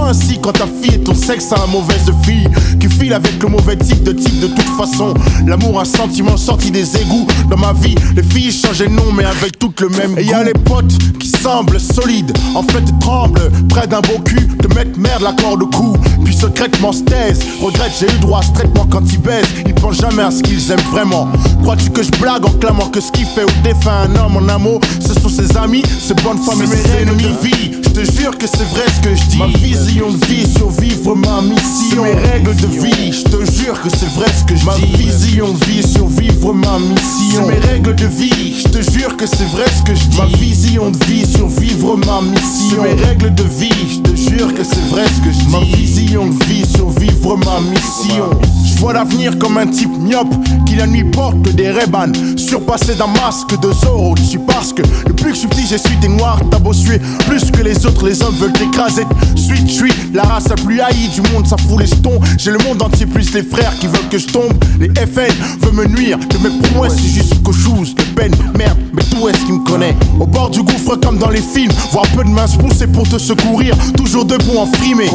[0.00, 2.48] Sens ainsi quand ta fille et ton sexe a la mauvaise fille,
[2.78, 5.14] qui file avec le mauvais type de type de toute façon.
[5.46, 7.26] L'amour, un sentiment sorti des égouts.
[7.48, 10.32] Dans ma vie, les filles changent de nom, mais avec toutes le même Et y
[10.32, 14.96] a les potes qui semblent solides, en fait tremblent, près d'un beau cul, te mettent
[14.96, 17.40] merde la corde au cou, puis secrètement se taisent.
[17.62, 20.42] Regrette, j'ai eu droit à ce traitement quand ils baisent, ils pensent jamais à ce
[20.42, 21.28] qu'ils aiment vraiment.
[21.62, 24.48] Crois-tu que je blague en clamant que ce qui fait ou défait un homme en
[24.48, 27.79] amour, ce sont ses amis, ses bonnes femmes et ses ennemis vie.
[28.02, 29.36] Je te jure que c'est vrai ce que je dis.
[29.36, 32.02] Ma vision de vie, survivre ma mission.
[32.02, 34.66] Mes règles de vie, je te jure que c'est vrai ce que je dis.
[34.66, 37.46] Ma vision de vie, survivre ma mission.
[37.46, 40.16] Mes règles de vie, je te jure que c'est vrai ce que je dis.
[40.16, 42.82] Ma vision de vie, survivre ma mission.
[42.82, 45.48] Mes règles de vie, je te que c'est vrai ce que je dis.
[45.48, 48.30] Ma vision de vie, survivre ma mission.
[48.64, 50.34] Je vois l'avenir comme un type myope
[50.66, 55.12] qui la nuit porte des Ray-Ban surpassé d'un masque de Zorro dessus parce que le
[55.12, 58.22] plus que je suis petit, des noirs, t'as beau suer plus que les autres, les
[58.22, 59.04] hommes veulent t'écraser.
[59.36, 62.20] Suite, je suis la race la plus haïe du monde, ça fout les jetons.
[62.38, 64.52] J'ai le monde entier plus les frères qui veulent que je tombe.
[64.78, 68.32] Les FN veulent me nuire, de mes prouesses, c'est juste choses de peine.
[68.56, 71.72] Merde, mais tout est-ce qui me connaît Au bord du gouffre comme dans les films,
[71.92, 75.06] voir peu de mains se pousser pour te secourir, toujours debout en frimé.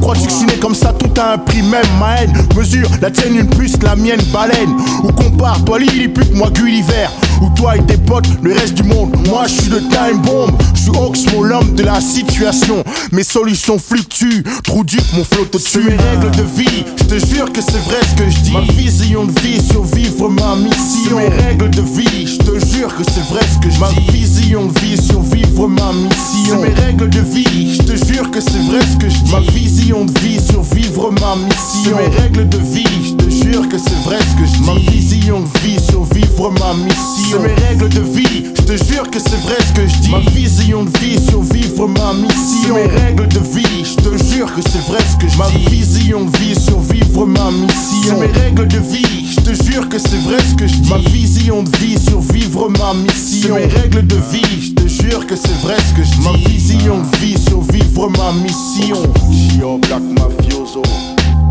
[0.00, 2.88] Crois-tu que je suis né comme ça, tout a un prix, même ma haine mesure
[3.00, 4.74] la tienne une puce, la mienne baleine.
[5.04, 7.08] Ou compare, toi Lilliput, moi Gulliver.
[7.42, 9.16] Ou toi et tes potes, le reste du monde.
[9.28, 12.84] Moi je suis le time bomb, je suis Oxmo, l'homme de la situation.
[13.12, 15.84] Mes solutions fluctuent, trou duc, mon flot te tue.
[15.84, 18.52] Mes règles de vie, je te jure que c'est vrai ce que je dis.
[18.52, 21.16] Ma vision de vie, survivre ma mission.
[21.16, 23.80] Mes règles de vie, je te jure que c'est vrai ce que je dis.
[23.80, 26.60] Ma vision de vie, survivre ma mission.
[26.60, 29.32] Mes règles de vie, je te jure que c'est vrai ce que je dis.
[29.32, 31.96] Ma vision de vie, survivre ma mission.
[31.96, 34.66] Mes règles de vie, je te jure que c'est vrai ce que je dis.
[34.66, 37.40] Ma vision de vie, survivre ma mission.
[37.42, 40.10] Mes règles de vie, je te jure que c'est vrai ce que je dis.
[40.10, 42.74] Ma vision de vie, survivre ma mission.
[42.74, 45.38] Mes règles de vie, je te jure que c'est vrai ce que je dis.
[45.38, 48.20] Ma vision de vie, survivre ma mission.
[48.20, 50.90] Mes règles de vie, je te jure que c'est vrai ce que je dis.
[50.90, 53.56] Ma vision de vie, survivre ma mission.
[53.56, 56.20] Mes règles de vie, je te jure que c'est vrai ce que je dis.
[56.20, 59.02] Ma vision de vie, survivre ma mission.
[59.30, 60.82] Gio Black Mafioso,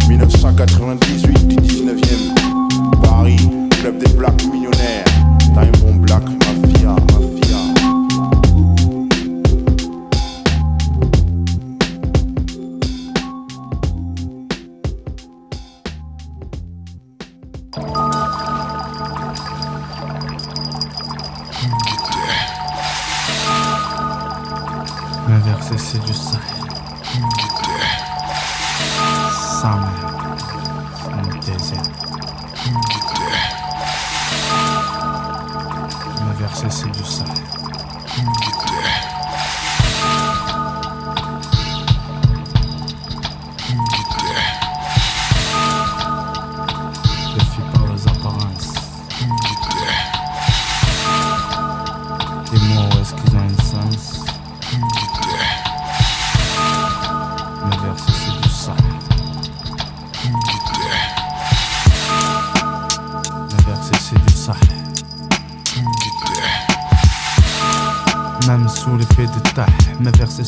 [0.07, 3.01] 1998 du 19e.
[3.01, 3.49] Paris,
[3.81, 5.05] club des Blacks millionnaires.
[5.53, 6.23] Time Bomb Black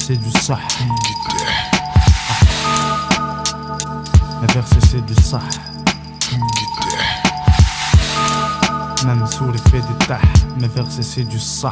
[0.08, 0.58] c'est du sang.
[4.42, 5.40] Mais verser c'est du sang.
[9.06, 10.18] Même sous l'effet de ta,
[10.60, 11.72] mais verser c'est du sang.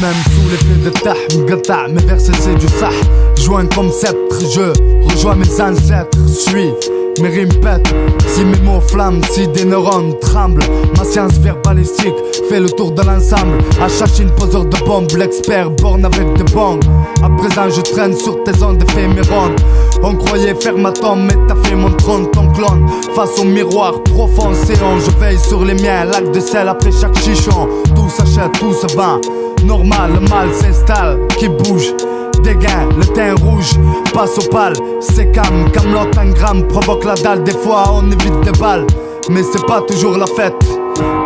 [0.00, 2.90] Même sous l'effet de tah, m'gata, mes versets c'est du sah.
[3.36, 4.72] Joins comme sceptre, je
[5.08, 6.72] rejoins mes ancêtres, suis
[7.20, 7.94] mes rimes pètent,
[8.26, 10.64] si mes mots flamment, si des neurones tremblent,
[10.96, 12.14] ma science verbalistique
[12.60, 13.58] le tour de l'ensemble.
[13.80, 16.84] À chercher une poseur de bombes, l'expert borne avec des bombes.
[17.22, 19.60] À présent, je traîne sur tes ondes et fais mes rondes.
[20.02, 22.86] On croyait faire ma tombe, mais t'as fait mon trône, ton clone.
[23.14, 26.04] Face au miroir profond, séant, je veille sur les miens.
[26.04, 27.68] Lac de sel après chaque chichon.
[27.94, 29.20] Tout s'achète, tout se vend.
[29.64, 31.94] Normal, le mal s'installe, qui bouge
[32.42, 33.70] des gains, le teint rouge
[34.12, 38.40] passe au pâle, c'est calme, Camelot un gramme provoque la dalle, des fois on évite
[38.40, 38.86] des balles,
[39.30, 40.71] mais c'est pas toujours la fête.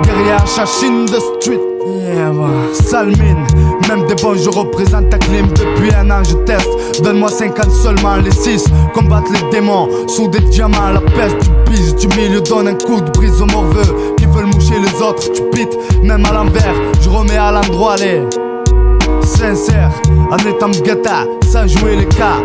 [0.02, 3.46] Derrière Chachine de street, yeah, bah, sale mine,
[3.88, 7.02] même des bons je représente ta clim depuis un an je teste.
[7.02, 8.64] Donne-moi 50 seulement, les 6
[8.94, 13.00] combattent les démons sous des diamants, la peste du pige du milieu donne un coup
[13.00, 17.08] de brise aux morveux qui veulent moucher les autres, tu pites, même à l'envers, je
[17.08, 18.22] remets à l'endroit les
[19.26, 19.90] sincère,
[20.30, 22.42] en étant gata, sans jouer les cas.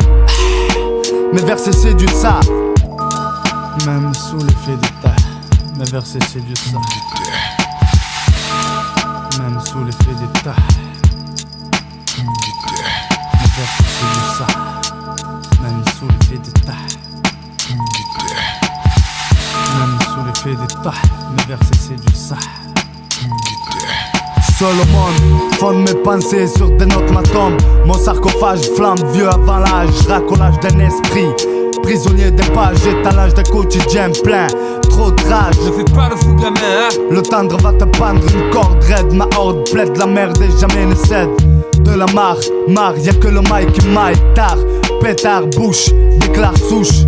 [1.34, 2.40] Mes versets c'est du ça.
[3.86, 5.16] Même sous l'effet de ta,
[5.78, 6.78] mes versets c'est du ça.
[9.40, 10.56] Même sous l'effet de ta,
[12.18, 14.48] mes versets c'est du ça.
[15.62, 16.76] Même sous l'effet de ta,
[19.78, 20.94] même sous l'effet de ta,
[21.32, 22.36] mes versets c'est du ça.
[25.74, 27.22] Mes pensées sur des notes ma.
[27.86, 31.28] Mon sarcophage flamme vieux avant l'âge, racolage d'un esprit.
[31.82, 34.46] Prisonnier des pages, étalage d'un quotidien plein.
[34.92, 35.56] Trop de rage.
[35.66, 36.89] Ne fais pas le fou gamin, hein.
[37.10, 39.14] Le tendre va te pendre une corde raide.
[39.14, 41.30] Ma horde plaide la merde et jamais ne cède.
[41.80, 42.38] De la marre,
[42.68, 44.58] marre, y'a que le mic qui maille tard.
[45.02, 45.89] Pétard, bouche,
[46.20, 47.06] déclare souche.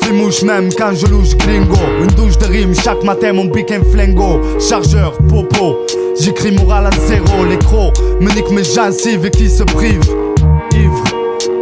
[0.00, 1.76] Flimouche même quand je louche gringo.
[2.00, 4.40] Une douche de rime chaque matin, mon pic un flingo.
[4.58, 5.78] Chargeur, popo.
[6.18, 10.14] J'écris moral à zéro, les crocs me niquent mes gencives et qui se privent.
[10.72, 11.04] Ivre,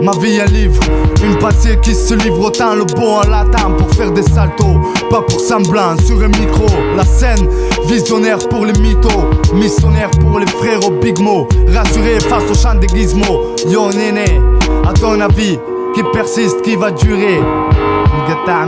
[0.03, 0.81] ma vie un livre,
[1.25, 5.23] une passée qui se livre autant le bon en latin pour faire des saltos, pas
[5.23, 6.67] pour semblant sur un micro.
[6.97, 7.49] La scène,
[7.87, 12.75] visionnaire pour les mythos, missionnaire pour les frères au big mo, rassuré face au chant
[12.75, 13.55] des gizmos.
[13.69, 14.41] Yo néné,
[14.89, 15.59] à ton avis,
[15.95, 17.39] qui persiste, qui va durer?
[17.39, 18.67] M'gata,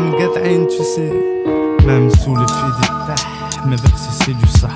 [0.68, 1.12] tu sais.
[1.86, 4.68] Même sous de ta, mes versets c'est du ça.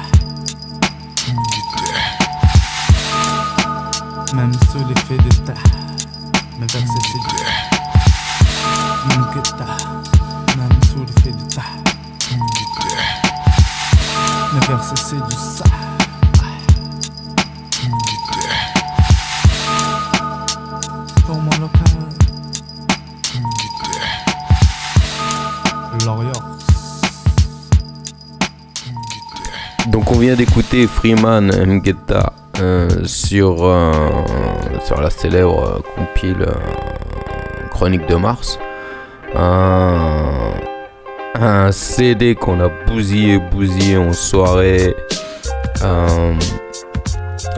[4.34, 5.54] Même sous l'effet de ta,
[29.86, 32.32] Donc on vient d'écouter Freeman Mgeta
[33.04, 33.92] sur, euh,
[34.84, 38.58] sur la célèbre euh, compile euh, Chronique de Mars.
[39.36, 40.52] Un,
[41.34, 44.94] un CD qu'on a bousillé, bousillé en soirée.
[45.82, 46.34] euh,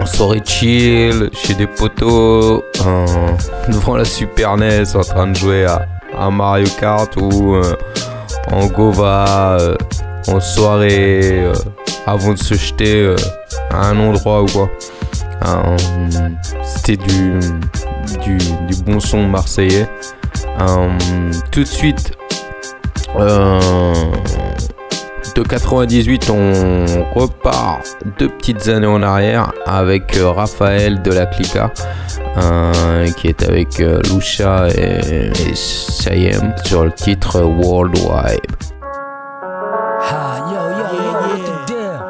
[0.01, 3.07] en soirée chill, chez des potos, euh,
[3.69, 5.87] devant la Super NES en train de jouer à,
[6.19, 7.77] à Mario Kart ou euh,
[8.53, 9.77] en Gova, euh,
[10.31, 11.53] en soirée, euh,
[12.07, 13.17] avant de se jeter euh,
[13.71, 14.71] à un endroit ou quoi.
[15.47, 15.77] Euh,
[16.65, 17.41] C'était du,
[18.21, 18.39] du,
[18.85, 19.89] bon son marseillais.
[21.51, 22.13] Tout de suite,
[25.35, 31.73] de 98, on repart deux petites années en arrière avec Raphaël de la Clica,
[33.17, 38.41] qui est avec Lucha et, et Cheyenne sur le titre Worldwide.
[40.03, 42.01] Ha, yo, yo, yo, what the deal?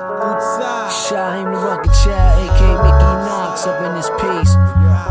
[0.91, 4.55] Shaheem the Rocket Child, aka Mickey Knox, up in this piece,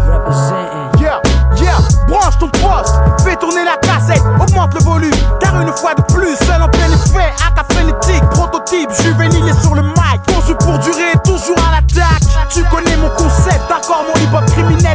[0.08, 0.88] representing.
[1.00, 1.20] Yeah,
[1.60, 6.02] yeah, branche ton poste, fais tourner la cassette, augmente le volume, car une fois de
[6.14, 10.78] plus, seul en plein effet, acte frénétique, prototype, juvénile est sur le mic, conçu pour
[10.80, 12.24] durer, toujours à l'attaque.
[12.50, 13.29] Tu connais mon concept,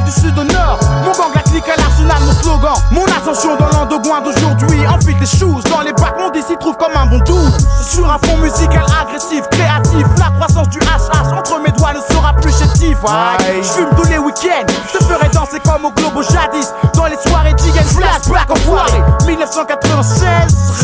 [0.05, 3.69] du sud au nord, mon gang, la clique à l'arsenal, mon slogan, mon ascension dans
[3.69, 7.49] l'endogouin d'aujourd'hui, enfile des choses dans les bacs, mon s'y trouve comme un bon doux,
[7.83, 12.33] sur un fond musical agressif, créatif, la croissance du HH entre mes doigts ne sera
[12.35, 12.99] plus chétif.
[13.07, 13.63] Aïe.
[13.63, 17.19] Je fume tous les week-ends, je te ferai danser comme au globo jadis, dans les
[17.27, 19.03] soirées d'Igan Flashback enfoiré.
[19.27, 20.84] 1996,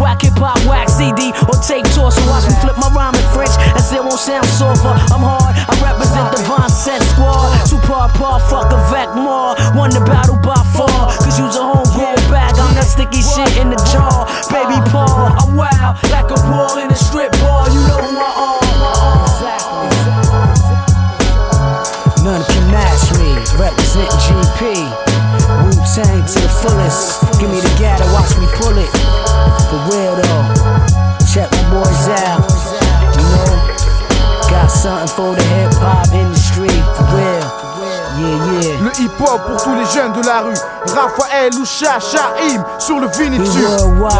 [0.00, 2.08] Whack hip hop, wax CD, or take tour.
[2.08, 4.96] So watch me flip my rhyme in French, as it won't sound softer.
[5.12, 7.68] I'm hard, I represent the Von Set Squad.
[7.68, 9.52] Two part par, fuck a Vec more.
[9.76, 12.56] Won the battle by far, cause you's a homegrown bag.
[12.56, 14.24] I'm that sticky shit in the jar.
[14.48, 17.68] Baby Paul, I'm wild, like a ball in a strip ball.
[17.68, 18.60] You know who I am.
[22.24, 23.36] None can match me.
[23.60, 24.80] Represent GP.
[25.60, 27.20] Wu Tang to the fullest.
[27.40, 29.29] Give me the gat and watch me pull it.
[29.70, 30.50] For real though.
[31.32, 32.42] Check my boys out.
[33.14, 36.39] You know, got something for the hip hop industry.
[38.60, 38.76] Yeah.
[38.82, 40.54] Le hip hop pour tous les jeunes de la rue.
[40.86, 44.10] Raphaël ou Shahim sur le worldwide.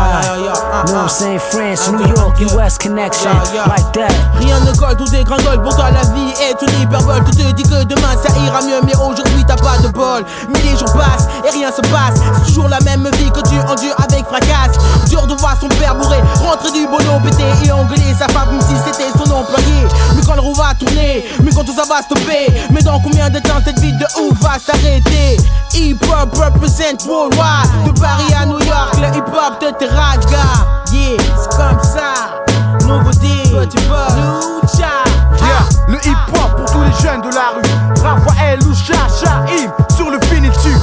[0.87, 1.39] Know saying?
[1.39, 3.31] France, New York, US connection.
[3.67, 4.09] Like that.
[4.39, 5.63] Rien ne colle, tout dégringole.
[5.63, 7.23] Pour toi, la vie est une hyperbole.
[7.25, 10.25] Tu te dis que demain ça ira mieux, mais aujourd'hui t'as pas de bol.
[10.49, 12.21] Mais les jours passent et rien se passe.
[12.39, 14.73] C'est toujours la même vie que tu endures avec fracas.
[15.09, 18.61] Dur de voir son père bourré, rentrer du boulot pété et engueuler sa femme comme
[18.61, 19.87] si c'était son employé.
[20.15, 22.47] Mais quand le roue va tourner, mais quand tout ça va stopper.
[22.71, 25.37] Mais dans combien de temps cette vie de ouf va s'arrêter?
[25.75, 27.71] Hip hop represent worldwide.
[27.87, 30.67] De Paris à New York, le hip hop te terrasse, gars.
[30.93, 32.43] Yeah, c'est comme ça.
[32.87, 35.05] Nouveauté, Lucha.
[35.39, 38.03] Yeah, le hip hop pour tous les jeunes de la rue.
[38.03, 40.83] Raphaël ou Shahim sur le Vinitude.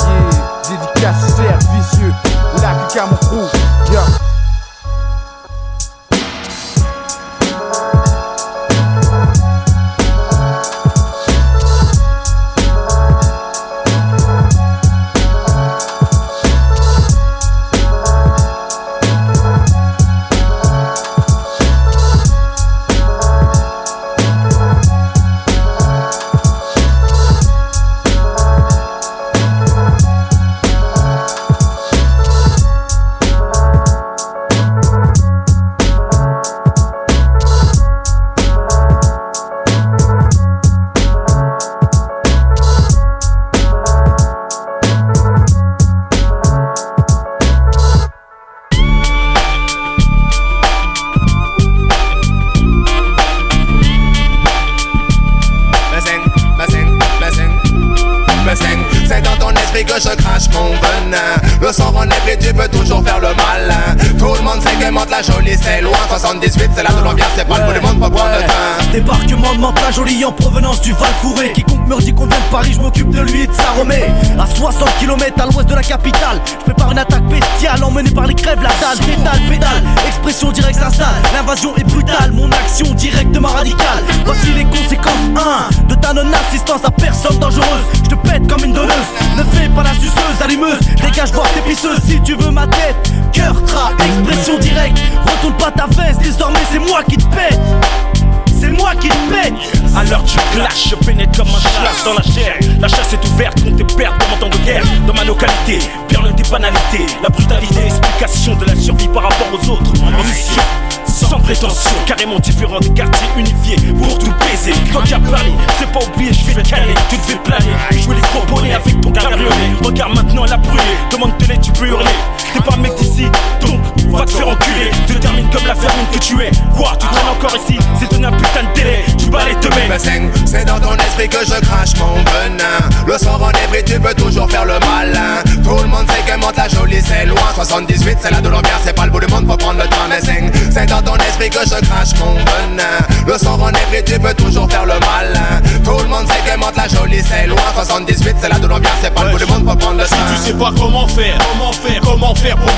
[0.00, 2.12] Yeah, dédicace cerf vicieux.
[2.60, 3.48] La clique à mon crew.
[3.92, 4.15] Yeah.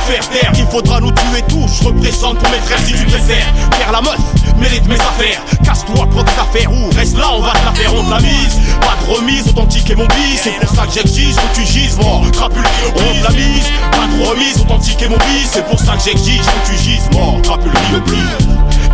[0.08, 0.52] Faire pour me faire taire.
[0.56, 3.46] Il faudra nous tuer tous, je représente pour mes frères si tu préfères.
[3.72, 4.18] Faire la meuf,
[4.58, 5.40] de mes affaires.
[5.64, 8.20] Casse-toi, prends tes affaires ou reste là, on va te la faire, on te la
[8.20, 8.58] mise.
[8.80, 10.40] Pas de remise, authentique et mon bis.
[10.42, 12.64] C'est pour ça que j'exige que tu gises, mort, crapule
[12.96, 15.48] On la mise, pas de remise, authentique et mon bis.
[15.50, 17.72] C'est pour ça que j'exige que tu gises, mort, crapule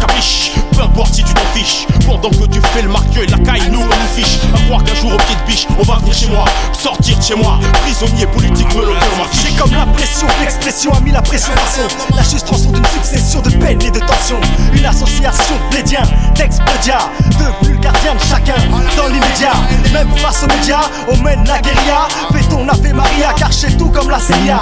[0.07, 1.87] Capiche, peu importe si tu t'en fiches.
[2.07, 4.39] Pendant que tu fais le marqueur, la caille, nous on nous fiche.
[4.55, 6.45] À croire qu'un jour au pied de biche, on va venir chez moi.
[6.73, 8.93] Sortir de chez moi, prisonnier politique, me le
[9.33, 13.41] J'ai comme la pression, l'expression a mis la pression façon La juste transforme d'une succession
[13.41, 14.41] de peines et de tensions.
[14.75, 16.03] Une association plédien,
[16.35, 16.99] d'explodia
[17.39, 17.89] Devenu de
[18.29, 18.61] chacun.
[18.97, 19.55] Dans l'immédiat
[19.93, 22.09] Même face aux médias, on mène la guérilla.
[22.33, 24.61] Fais ton Ave Maria car chez tout comme la CIA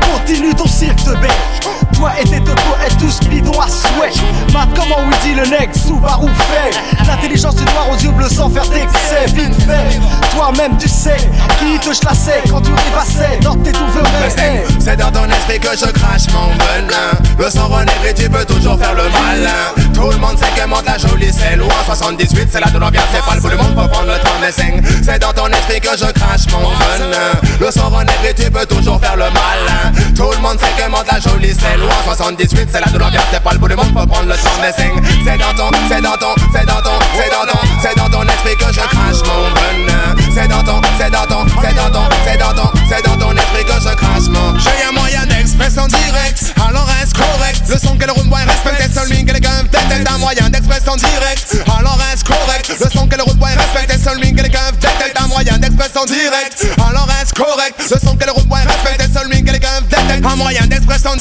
[0.00, 4.12] Continue ton cirque de bête Toi et tes totos êtes tous bidons à souhait.
[4.52, 7.06] Mat comment Woody le nec, Subaru fait.
[7.06, 9.26] L'intelligence du noir aux yeux bleus sans faire d'excès.
[9.34, 9.98] Vite fait,
[10.34, 11.16] toi-même tu sais
[11.58, 14.66] qui te chlassait quand tu rêvassais dans tes douverais.
[14.78, 18.44] C'est dans ton esprit que je crache mon venin Le sang renègre et tu peux
[18.44, 22.48] toujours faire le malin Tout le monde sait que monte la jolie c'est loin 78
[22.52, 24.82] c'est là de l'ambiance c'est pas le bout du monde pour prendre le temps sing
[25.04, 28.66] C'est dans ton esprit que je crache mon venin Le sang renègre et tu peux
[28.66, 32.68] toujours faire le malin Tout le monde sait que monte la jolie c'est loin 78
[32.72, 34.72] c'est là de l'ambiance c'est pas le bout du monde pour prendre le temps mais
[34.72, 34.92] sing
[35.24, 38.22] C'est dans ton, c'est dans ton, c'est dans ton, c'est dans ton, c'est dans ton
[38.22, 40.14] esprit que je crache mon venin.
[40.34, 43.32] C'est dans ton, c'est dans ton, c'est dans ton, c'est dans ton, c'est dans ton
[43.32, 44.58] esprit que je crache mon.
[44.58, 47.62] J'ai un moyen d'expression direct, alors reste correct?
[47.68, 50.48] Le son que le room boy respecte, seul mine que les gars tête un moyen
[50.48, 52.70] d'expression direct, alors reste correct?
[52.80, 55.58] Le son que le room boy respecte, seul mine que les gars tête un moyen
[55.58, 57.80] d'expression direct, alors reste correct?
[57.90, 60.66] Le son que le room boy respecte, seul mine que les gars tête un moyen
[60.66, 61.16] d'expression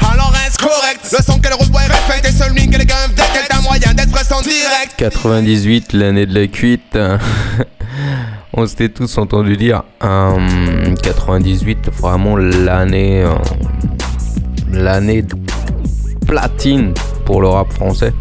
[0.00, 1.14] alors correct?
[1.16, 3.94] Le son que le room boy respecte, seul mine que les gars tête un moyen
[3.94, 4.94] direct?
[4.96, 6.98] 98, l'année de la cuite.
[8.52, 13.34] On s'était tous entendu dire euh, 98, vraiment l'année, euh,
[14.72, 15.34] l'année de
[16.26, 16.94] platine
[17.24, 18.12] pour le rap français,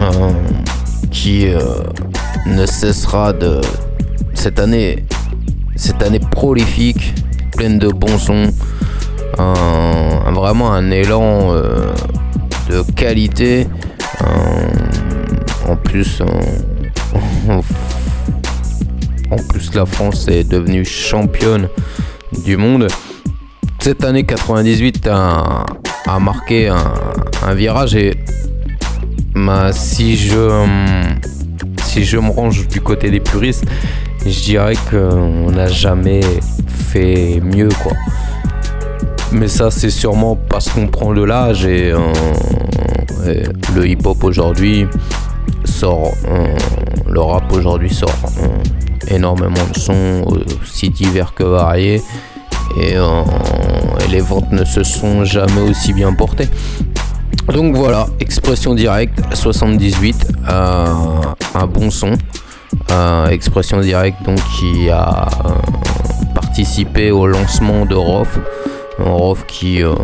[0.00, 0.30] euh,
[1.10, 1.58] qui euh,
[2.46, 3.60] ne cessera de
[4.34, 5.04] cette année,
[5.76, 7.14] cette année prolifique,
[7.56, 8.52] pleine de bons sons,
[10.34, 11.92] vraiment un élan euh,
[12.68, 13.66] de qualité.
[15.66, 16.20] en plus,
[19.30, 21.68] en plus, la France est devenue championne
[22.44, 22.88] du monde.
[23.80, 25.64] Cette année 98 a,
[26.20, 28.14] marqué un, virage et
[29.72, 30.64] si je
[31.82, 33.66] si je me range du côté des puristes,
[34.26, 36.22] je dirais qu'on n'a jamais
[36.66, 37.92] fait mieux quoi.
[39.34, 41.98] Mais ça c'est sûrement parce qu'on prend de l'âge et, euh,
[43.74, 44.86] le hip-hop aujourd'hui
[45.64, 46.56] sort, euh,
[47.08, 50.24] le rap aujourd'hui sort euh, énormément de sons
[50.62, 52.00] aussi divers que variés
[52.80, 52.94] et,
[54.10, 56.48] les ventes ne se sont jamais aussi bien portées.
[57.52, 60.86] Donc voilà, expression directe 78, euh,
[61.54, 62.12] un bon son.
[63.30, 65.28] Expression directe donc qui a
[66.34, 68.38] participé au lancement de ROF.
[68.98, 69.94] ROF qui euh,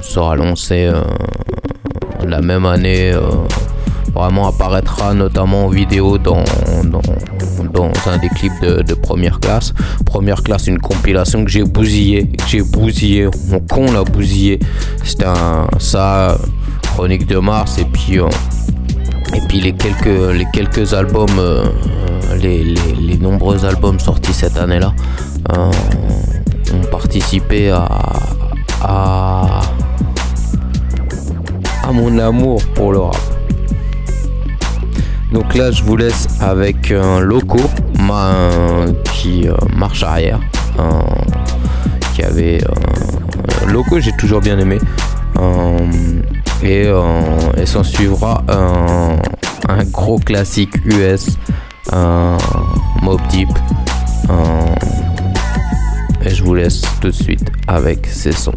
[0.00, 1.02] sera lancé euh,
[2.26, 3.12] la même année.
[3.12, 3.20] euh,
[4.14, 6.42] vraiment apparaîtra notamment en vidéo dans,
[8.06, 9.72] un des clips de, première classe.
[10.04, 12.28] Première classe, une compilation que j'ai bousillé,
[13.48, 14.58] mon con l'a bousillé.
[15.04, 16.36] C'était un ça,
[16.82, 18.18] Chronique de Mars, et puis
[19.32, 21.40] et puis les quelques, albums,
[22.40, 24.92] les, nombreux albums sortis cette année-là,
[25.56, 25.70] euh,
[26.74, 27.86] ont participé à,
[28.82, 29.60] à,
[31.92, 33.16] mon amour pour le rap.
[35.32, 37.58] Donc là, je vous laisse avec un loco
[38.00, 40.40] ma- qui euh, marche arrière,
[40.78, 40.82] euh,
[42.14, 44.78] qui avait euh, loco, j'ai toujours bien aimé.
[45.38, 45.78] Euh,
[46.62, 46.86] et,
[47.60, 49.16] et s'en suivra un,
[49.68, 51.38] un gros classique US,
[51.92, 52.36] un
[53.02, 53.48] Mob Deep.
[54.28, 54.34] euh,
[56.24, 58.54] et je vous laisse tout de suite avec ces sons.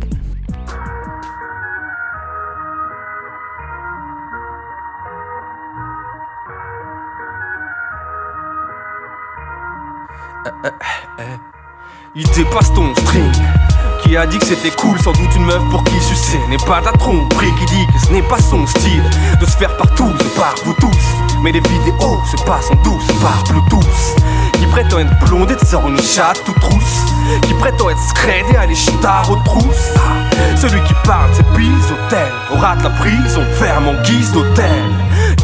[12.16, 13.32] Il dépasse ton string.
[14.04, 16.82] Qui a dit que c'était cool, sans doute une meuf pour qui sucer n'est pas
[16.82, 17.52] ta tromperie.
[17.58, 19.04] Qui dit que ce n'est pas son style
[19.40, 21.42] de se faire partout, et par vous tous.
[21.42, 24.16] Mais les vidéos se passent en douce par Bluetooth.
[24.64, 27.06] Qui prétend être blondé de sort une chatte toute trousse.
[27.42, 29.92] Qui prétend être scred et aller chutar aux trousses.
[30.56, 32.32] Celui qui parle, c'est pise hôtel.
[32.50, 34.90] On rate la prise, on ferme en guise d'hôtel.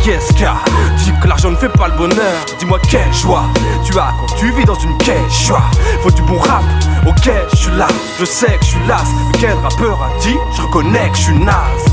[0.02, 0.56] Qu'est-ce qu'il y a?
[0.98, 2.46] Dis que l'argent ne fait pas le bonheur.
[2.60, 3.44] Dis-moi quelle joie
[3.84, 4.98] tu as quand tu vis dans une
[5.30, 5.64] joie.
[6.02, 6.64] Faut du bon rap,
[7.06, 7.88] ok, je suis là.
[8.20, 9.10] Je sais que je suis las.
[9.38, 11.86] Quel rappeur a dit Je reconnais que je suis naze?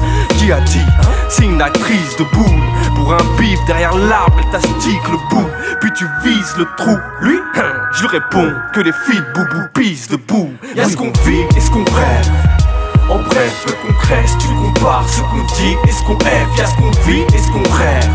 [0.47, 0.87] Qui a dit
[1.29, 2.63] C'est une actrice de boule.
[2.95, 5.49] Pour un bif derrière l'arbre, elle t'astique le bout.
[5.81, 6.97] Puis tu vises le trou.
[7.21, 10.53] Lui, hein, je lui réponds que les filles boubou pissent debout.
[10.77, 12.31] Y'a ce qu'on vit et ce qu'on rêve.
[13.11, 16.67] En bref, peu concret, si tu compares ce qu'on dit et ce qu'on rêve, y'a
[16.67, 18.11] ce qu'on vit et ce qu'on rêve.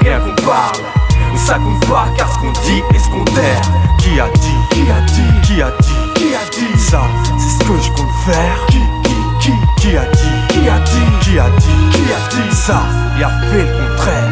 [0.00, 0.78] Rien qu'on parle,
[1.34, 3.62] ça compte pas car ce qu'on dit et ce qu'on terre.
[3.98, 7.02] Qui a dit Qui a dit Qui a dit Qui a dit Ça,
[7.36, 8.64] c'est ce que je compte faire.
[8.68, 9.52] Qui Qui Qui
[9.88, 10.43] Qui a dit?
[10.54, 12.82] Qui a dit Qui a dit Qui a dit ça
[13.18, 14.30] et a fait le contraire.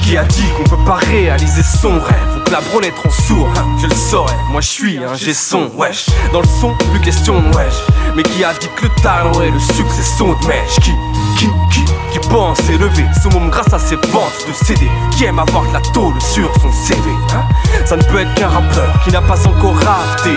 [0.00, 3.48] Qui a dit qu'on peut pas réaliser son rêve Faut que la branlette rend sourd,
[3.58, 4.36] hein, je le saurais.
[4.50, 6.06] Moi je suis un j'ai son, wesh.
[6.32, 7.74] Dans le son, plus question wesh.
[8.16, 10.92] Mais qui a dit que le talent et le succès sont de mèche Qui,
[11.36, 15.38] qui, qui, qui pense élever son monde grâce à ses ventes de CD Qui aime
[15.38, 17.02] avoir de la tôle sur son CV
[17.34, 17.42] hein?
[17.84, 20.34] Ça ne peut être qu'un rappeur qui n'a pas encore raté.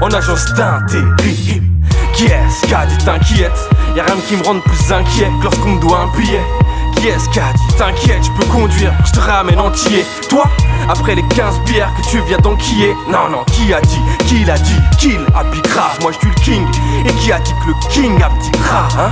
[0.00, 1.75] En agence d'intérim
[2.16, 5.80] Qui est-ce qu'a dit t'inquiète Y'a rien qui me rende plus inquiet que lorsqu'on me
[5.80, 6.40] doit un billet
[6.96, 10.02] qui est-ce qu'a dit T'inquiète, je peux conduire, je te ramène entier.
[10.30, 10.44] Toi,
[10.88, 14.56] après les 15 bières que tu viens d'enquiller, non, non, qui a dit Qui l'a
[14.56, 16.66] dit Kill, happy grave, moi je suis le king.
[17.04, 19.10] Et qui a dit que le king abdiquera, hein?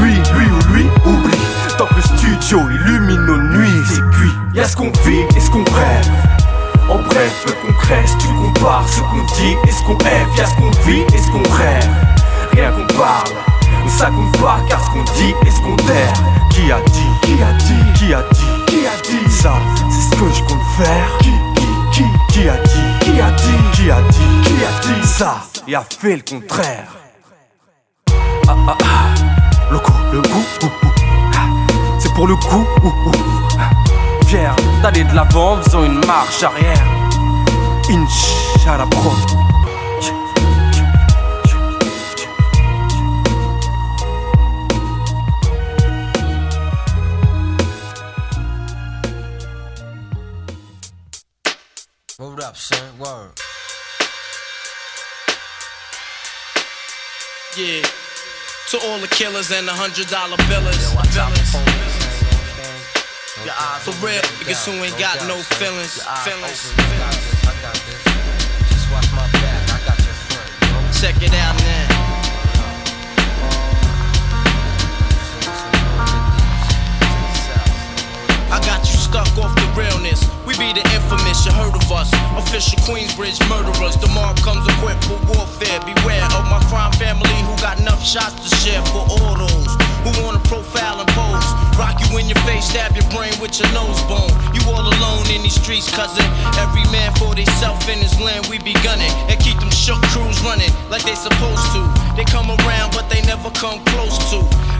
[0.00, 1.38] Lui, lui ou lui, oublie.
[1.76, 4.32] Tant que le studio illumine nos nuits, c'est cuit.
[4.54, 6.35] Y'a ce qu'on vit et ce qu'on rêve.
[6.88, 10.46] En bref, peu concret, si tu compares ce qu'on dit et ce qu'on rêve, y'a
[10.46, 11.90] ce qu'on vit et ce qu'on rêve.
[12.52, 13.34] Rien qu'on parle,
[13.84, 16.12] mais ça compte pas car ce qu'on dit et ce qu'on terre.
[16.50, 19.54] Qui a dit Qui a dit Qui a dit Qui a dit Ça,
[19.90, 21.18] c'est ce que je compte faire.
[21.20, 25.06] Qui, qui, qui Qui a dit Qui a dit Qui a dit Qui a dit
[25.06, 26.96] ça et a fait le contraire.
[28.48, 29.14] Ah ah ah,
[29.72, 30.70] le coup, le ouh.
[31.34, 31.48] Ah,
[31.98, 33.35] c'est pour le coup, ouh, ouh.
[34.36, 36.84] Fier d'aller de l'avant en faisant une marche arrière.
[37.88, 39.10] Inch'Allah pro.
[52.18, 52.76] Word up, son.
[52.98, 53.40] Word.
[57.56, 57.82] Yeah.
[58.70, 61.75] To all the killers and the hundred dollar billers.
[63.36, 66.02] For real, because you ain't got no feelings.
[66.24, 66.72] Feelings.
[66.78, 68.02] I got this.
[68.70, 69.28] Just watch my
[93.58, 94.32] your your nose bone.
[94.52, 96.24] You all alone in these streets, cousin.
[96.58, 99.10] Every man for theyself in his land, we be gunning.
[99.28, 101.80] And keep them shook crews running like they supposed to.
[102.16, 104.40] They come around, but they never come close to.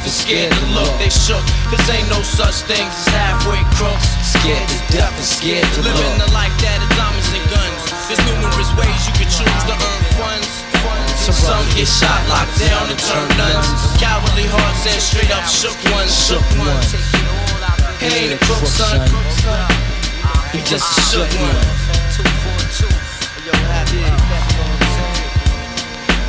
[0.00, 0.88] and scared to look.
[0.96, 1.44] They shook.
[1.68, 4.08] Cause ain't no such things as halfway crooks.
[4.24, 6.24] Scared to death and scared to Living look.
[6.24, 7.80] the life that is diamonds and guns.
[8.08, 10.48] There's numerous ways you can choose to earn funds.
[11.22, 13.68] Some get shot, locked down, and turn nuns.
[14.00, 16.96] Cowardly hearts and straight up shook ones, shook ones.
[18.02, 19.06] He ain't a crook, son.
[20.50, 21.82] He just a shook one.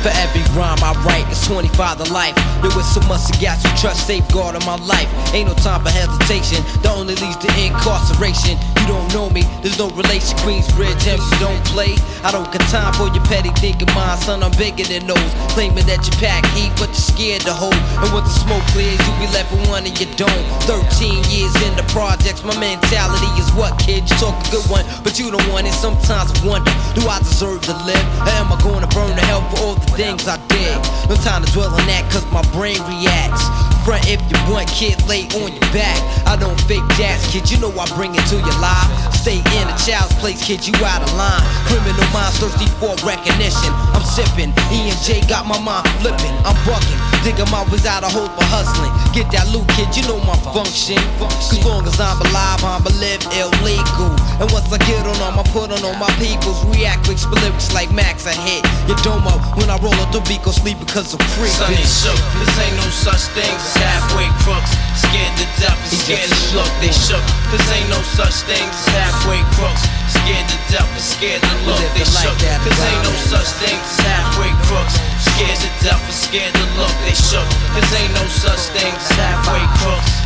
[0.04, 2.36] For every rhyme I write, it's 25 to life.
[2.60, 5.08] There was so much to got you trust, safeguard of my life.
[5.32, 8.60] Ain't no time for hesitation, that only leads to incarceration.
[8.84, 10.36] You don't know me, there's no relation.
[10.44, 11.96] Queensbridge, MC don't play.
[12.20, 14.44] I don't got time for your petty thinking, mind, son.
[14.44, 15.30] I'm bigger than those.
[15.56, 17.72] Claiming that you pack heat, but you're scared to hold.
[17.72, 20.44] And once the smoke clears, you be left with one and you don't.
[20.68, 24.04] 13 years in the projects, my mentality is what, kid?
[24.04, 25.72] You talk a good one, but you don't want it.
[25.72, 28.04] Sometimes I wonder, do I deserve to live?
[28.20, 30.74] Or am I gonna burn to hell for all the things I did?
[31.08, 33.46] No time to dwell on that, cause my brain reacts.
[33.86, 35.98] Front if you want, kid, lay on your back.
[36.26, 38.88] I don't fake jazz, kid, you know I bring it to your life.
[39.14, 41.42] Stay in a child's place, kid, you out of line.
[41.70, 43.72] Criminal minds thirsty for recognition.
[43.94, 46.34] I'm sipping, E and J got my mind flipping.
[46.42, 48.92] I'm bucking, digging my ways out of hope for hustling.
[49.16, 51.00] Get that loot, kid, you know my function.
[51.16, 54.12] Cause long as I'm alive, I'ma live illegal.
[54.38, 56.60] And once I get on them, I put on all my peoples.
[56.68, 60.20] React with lyrics like Max, I hit your dome up when I roll up the
[60.28, 61.48] beat, go sleep because I'm free.
[61.48, 62.20] Son, shook.
[62.44, 64.76] This ain't no such thing as halfway crooks.
[65.00, 66.70] Scared to death and scared to look.
[66.84, 67.24] They shook.
[67.48, 70.03] This ain't no such thing as halfway crooks.
[70.24, 71.84] Scared to death and scared to look.
[71.92, 72.32] They shook.
[72.40, 74.96] This ain't no such thing as halfway crooks.
[75.20, 77.44] Scared to death and scared to look, they shook.
[77.76, 80.16] Cause ain't no such thing as halfway crooks.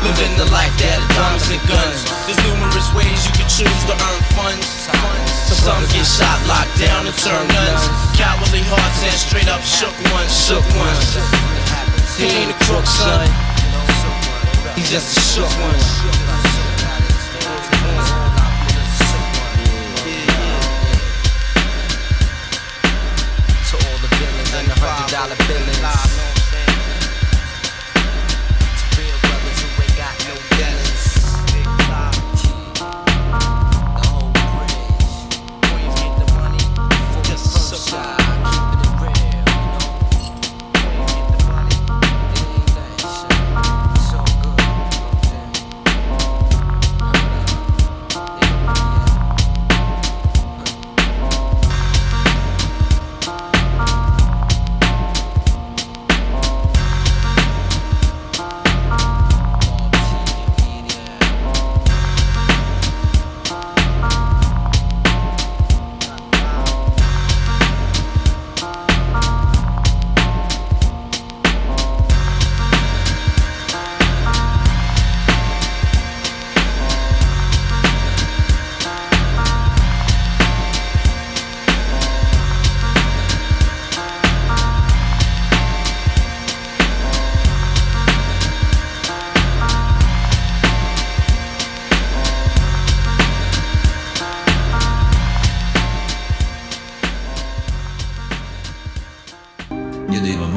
[0.00, 2.00] Living the life that are diamonds and guns.
[2.24, 4.88] There's numerous ways you can choose to earn funds.
[5.60, 7.84] Some get shot, locked down, and turn nuns.
[8.16, 11.12] Cowardly hearts and straight up shook ones, shook ones.
[12.16, 13.28] He ain't a crook, son.
[14.80, 16.49] He's just a shook one.
[25.20, 26.19] Dollar billings.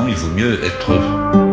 [0.07, 0.91] Il vaut mieux être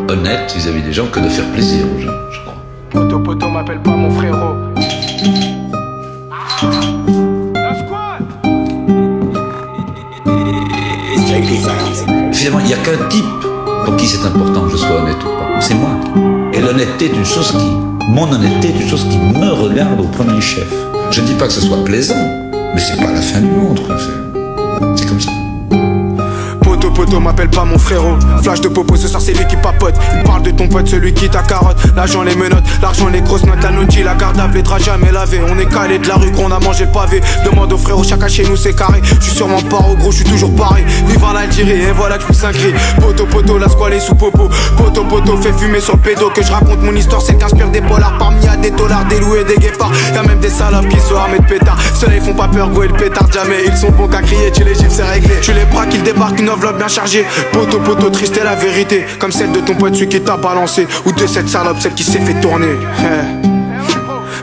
[0.08, 2.56] honnête vis-à-vis des gens que de faire plaisir aux gens, je crois.
[2.90, 4.56] Poto poto m'appelle pas mon frérot.
[12.32, 13.24] Finalement, il n'y a qu'un type
[13.84, 15.60] pour qui c'est important que je sois honnête ou pas.
[15.60, 15.90] C'est moi.
[16.52, 18.08] Et l'honnêteté est une chose qui.
[18.08, 20.66] Mon honnêteté est une chose qui me regarde au premier chef.
[21.10, 22.14] Je ne dis pas que ce soit plaisant,
[22.74, 23.80] mais c'est pas la fin du monde,
[24.96, 25.30] C'est comme ça.
[26.80, 28.16] Poto poto m'appelle pas mon frérot.
[28.42, 29.94] Flash de popo ce soir c'est lui qui papote.
[30.16, 31.76] Il parle de ton pote, celui qui t'a carotte.
[31.94, 33.62] L'argent, les menottes, l'argent, les grosses notes.
[33.62, 35.40] La la garde à les jamais lavé.
[35.46, 37.20] On est calé de la rue qu'on a mangé le pavé.
[37.44, 39.02] Demande au frérot, chacun chez nous c'est carré.
[39.20, 40.84] Je sûrement pas au gros, je suis toujours pareil.
[41.06, 42.72] Vivant l'Algérie, et voilà que je un cri.
[42.98, 44.48] Poto poto, la squale est sous popo.
[44.78, 46.30] Poto poto, fait fumer sur le pédo.
[46.34, 48.16] Que je raconte mon histoire, c'est qu'inspire des polars.
[48.18, 49.92] Parmi y'a des dollars, des loups et des guépards.
[50.14, 51.78] Y'a même des salopes qui sont armés de pétards.
[51.94, 53.64] Ceux-là ils font pas peur, go le pétard jamais.
[53.66, 55.34] Ils sont bons qu'à crier, tu les gifles, c'est réglé.
[55.42, 57.24] Tu les braques, ils débarquent, une bien chargée.
[57.52, 59.04] Poto poto, triste est la vérité.
[59.18, 60.86] Comme celle de ton pote, celui qui t'a balancé.
[61.06, 62.76] Ou de cette salope, celle qui s'est fait tourner.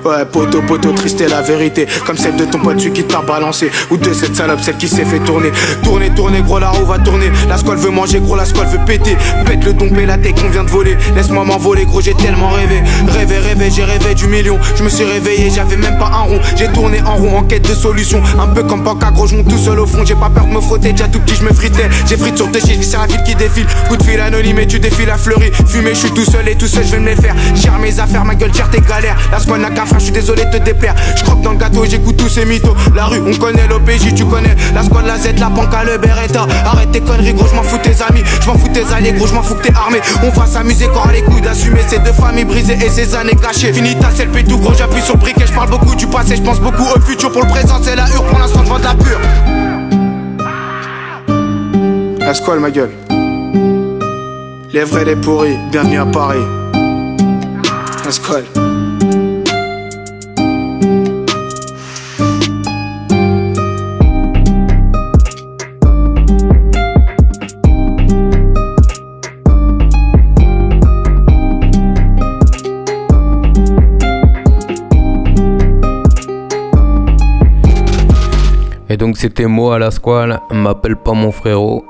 [0.05, 1.87] Ouais, poto, poto, triste est la vérité.
[2.05, 3.71] Comme celle de ton pote, celui qui t'a balancé.
[3.91, 5.51] Ou de cette salope, celle qui s'est fait tourner.
[5.83, 7.31] Tourner, tourner, gros, la roue va tourner.
[7.49, 9.17] La squale veut manger, gros, la squale veut péter.
[9.45, 10.97] Pète le dompé, la tête qu'on vient de voler.
[11.15, 12.81] Laisse-moi m'envoler, gros, j'ai tellement rêvé.
[13.07, 14.57] Rêvé, rêvé, j'ai rêvé du million.
[14.75, 16.39] Je me suis réveillé, j'avais même pas un rond.
[16.55, 18.21] J'ai tourné en rond en quête de solution.
[18.39, 20.05] Un peu comme Panka, gros, je monte tout seul au fond.
[20.05, 21.89] J'ai pas peur de me frotter, déjà tout petit, je me fritais.
[22.07, 23.65] J'ai frite sur tes chiffres, c'est la ville qui défile.
[23.89, 25.51] Coup de fil anonyme et tu défiles à fleurie.
[25.67, 27.35] Fumé, je suis tout seul et tout seul, je vais me les faire.
[27.55, 29.17] Gère mes affaires, ma gueule, gère tes galères.
[29.31, 30.95] La squale n'a qu'un frère, je suis désolé de te déplaire.
[31.15, 32.75] Je croque dans le gâteau, j'écoute tous ces mythos.
[32.95, 34.55] La rue, on connaît l'OPJ, tu connais.
[34.73, 36.45] La squale, la Z, la panca, le Beretta.
[36.65, 38.23] Arrête tes conneries, gros, je m'en fous tes amis.
[38.41, 39.99] Je m'en fous tes alliés, gros, je m'en fous que t'es armé.
[40.23, 43.73] On va s'amuser quand les couilles d'assumer ces deux familles brisées et ces années gâchées.
[43.73, 45.45] Fini ta selfie tout gros, j'appuie sur le briquet.
[45.47, 47.31] Je parle beaucoup du passé, je pense beaucoup au futur.
[47.31, 48.23] Pour le présent, c'est la hure.
[48.25, 49.19] Pour l'instant, je vends de la pure.
[52.19, 52.91] La squale, ma gueule.
[54.73, 56.43] Les vrais, les pourris, bienvenue à Paris.
[58.03, 58.66] La squale.
[78.97, 81.85] Et donc c'était moi à la squale, m'appelle pas mon frérot.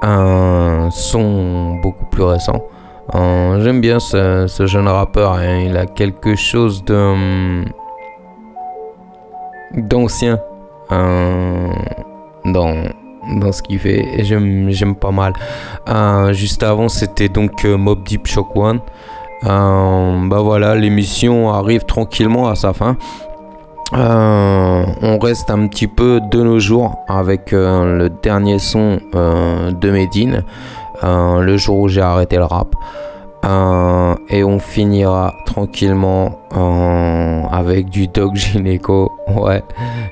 [0.00, 2.64] Un son beaucoup plus récent.
[3.12, 7.66] J'aime bien ce, jeune rappeur, hein, il a quelque chose hum,
[9.74, 10.38] d'ancien
[10.90, 11.68] euh,
[12.46, 15.34] dans ce qu'il fait j'aime pas mal.
[16.32, 18.80] Juste avant c'était donc euh, Mob Deep Shock One.
[19.42, 22.96] Bah voilà, l'émission arrive tranquillement à sa fin.
[23.94, 29.70] Euh, on reste un petit peu de nos jours avec euh, le dernier son euh,
[29.70, 30.44] de Medine,
[31.02, 32.74] le jour où j'ai arrêté le rap.
[34.30, 36.38] Et on finira tranquillement
[37.50, 39.62] avec du Dog Gineco, ouais,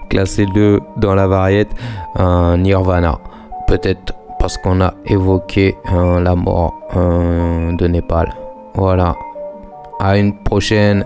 [0.09, 1.71] classé 2 dans la variette,
[2.19, 3.19] Nirvana.
[3.69, 8.35] Peut-être parce qu'on a évoqué la mort de Népal.
[8.75, 9.15] Voilà.
[10.01, 11.05] À une prochaine.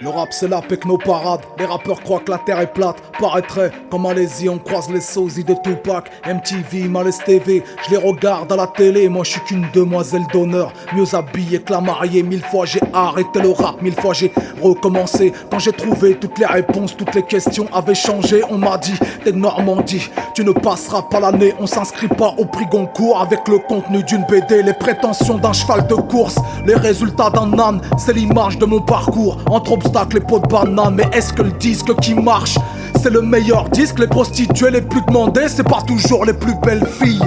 [0.00, 0.60] Le rap c'est la
[1.04, 1.40] parade.
[1.58, 3.02] Les rappeurs croient que la terre est plate.
[3.18, 6.08] Paraîtrait comme Malaisie on croise les sosies de Tupac.
[6.24, 9.08] MTV, Malaise TV Je les regarde à la télé.
[9.08, 10.72] Moi je suis qu'une demoiselle d'honneur.
[10.94, 12.22] Mieux habillée que la mariée.
[12.22, 13.82] Mille fois j'ai arrêté le rap.
[13.82, 15.32] Mille fois j'ai recommencé.
[15.50, 18.42] Quand j'ai trouvé toutes les réponses Toutes les questions avaient changé.
[18.50, 18.94] On m'a dit
[19.24, 20.08] t'es Normandie.
[20.32, 21.54] Tu ne passeras pas l'année.
[21.58, 25.88] On s'inscrit pas au prix Goncourt Avec le contenu d'une BD Les prétentions d'un cheval
[25.88, 26.36] de course.
[26.64, 29.38] Les résultats d'un âne C'est l'image de mon parcours.
[29.50, 30.94] Entre obstacles et pots de banane.
[30.96, 32.56] Mais est-ce que le disque qui marche
[33.02, 36.86] C'est le meilleur disque Les prostituées les plus demandées C'est pas toujours les plus belles
[36.86, 37.22] filles.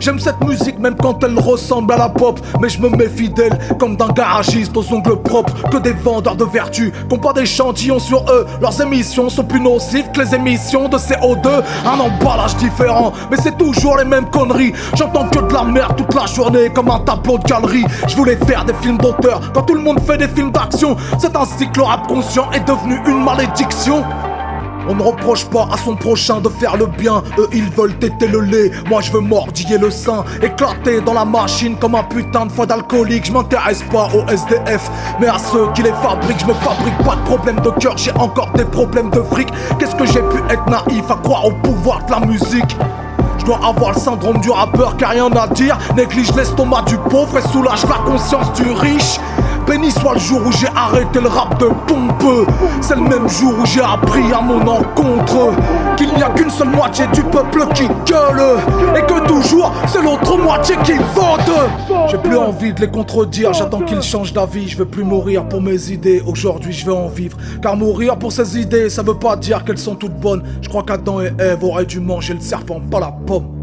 [0.00, 3.56] J'aime cette musique même quand elle ressemble à la pop Mais je me méfie d'elle
[3.78, 8.24] comme d'un garagiste aux ongles propres Que des vendeurs de vertu Qu'ont pas d'échantillons sur
[8.30, 8.46] eux.
[8.60, 13.56] Leurs émissions sont plus nocives que les émissions de CO2 Un emballage différent Mais c'est
[13.56, 14.72] toujours les mêmes conneries.
[14.94, 17.84] J'entends que de la merde toute la journée Comme un tableau de galerie.
[18.08, 20.96] Je voulais faire des films d'auteur Quand tout le monde fait des films d'action.
[21.18, 24.04] C'est ainsi que rap conscient est devenu une malédiction
[24.88, 28.26] on ne reproche pas à son prochain de faire le bien, eux ils veulent téter
[28.26, 32.46] le lait, moi je veux mordiller le sein, éclater dans la machine comme un putain
[32.46, 34.90] de foie d'alcoolique, je m'intéresse pas aux SDF,
[35.20, 38.12] mais à ceux qui les fabriquent, je me fabrique pas de problème de cœur, j'ai
[38.12, 39.48] encore des problèmes de fric,
[39.78, 42.76] qu'est-ce que j'ai pu être naïf à croire au pouvoir de la musique?
[43.42, 45.76] Je dois avoir le syndrome du rappeur car rien à dire.
[45.96, 49.18] Néglige l'estomac du pauvre et soulage la conscience du riche
[49.66, 52.48] Béni soit le jour où j'ai arrêté le rap de pompe
[52.80, 55.52] C'est le même jour où j'ai appris à mon encontre
[55.96, 58.58] Qu'il n'y a qu'une seule moitié du peuple qui gueule
[58.96, 62.08] Et que toujours c'est l'autre moitié qui vote.
[62.10, 64.68] J'ai plus envie de les contredire, j'attends qu'ils changent d'avis.
[64.68, 67.36] Je veux plus mourir pour mes idées, aujourd'hui je vais en vivre.
[67.62, 70.42] Car mourir pour ses idées, ça veut pas dire qu'elles sont toutes bonnes.
[70.60, 73.61] Je crois qu'Adam et Ève auraient dû manger le serpent, pas la pomme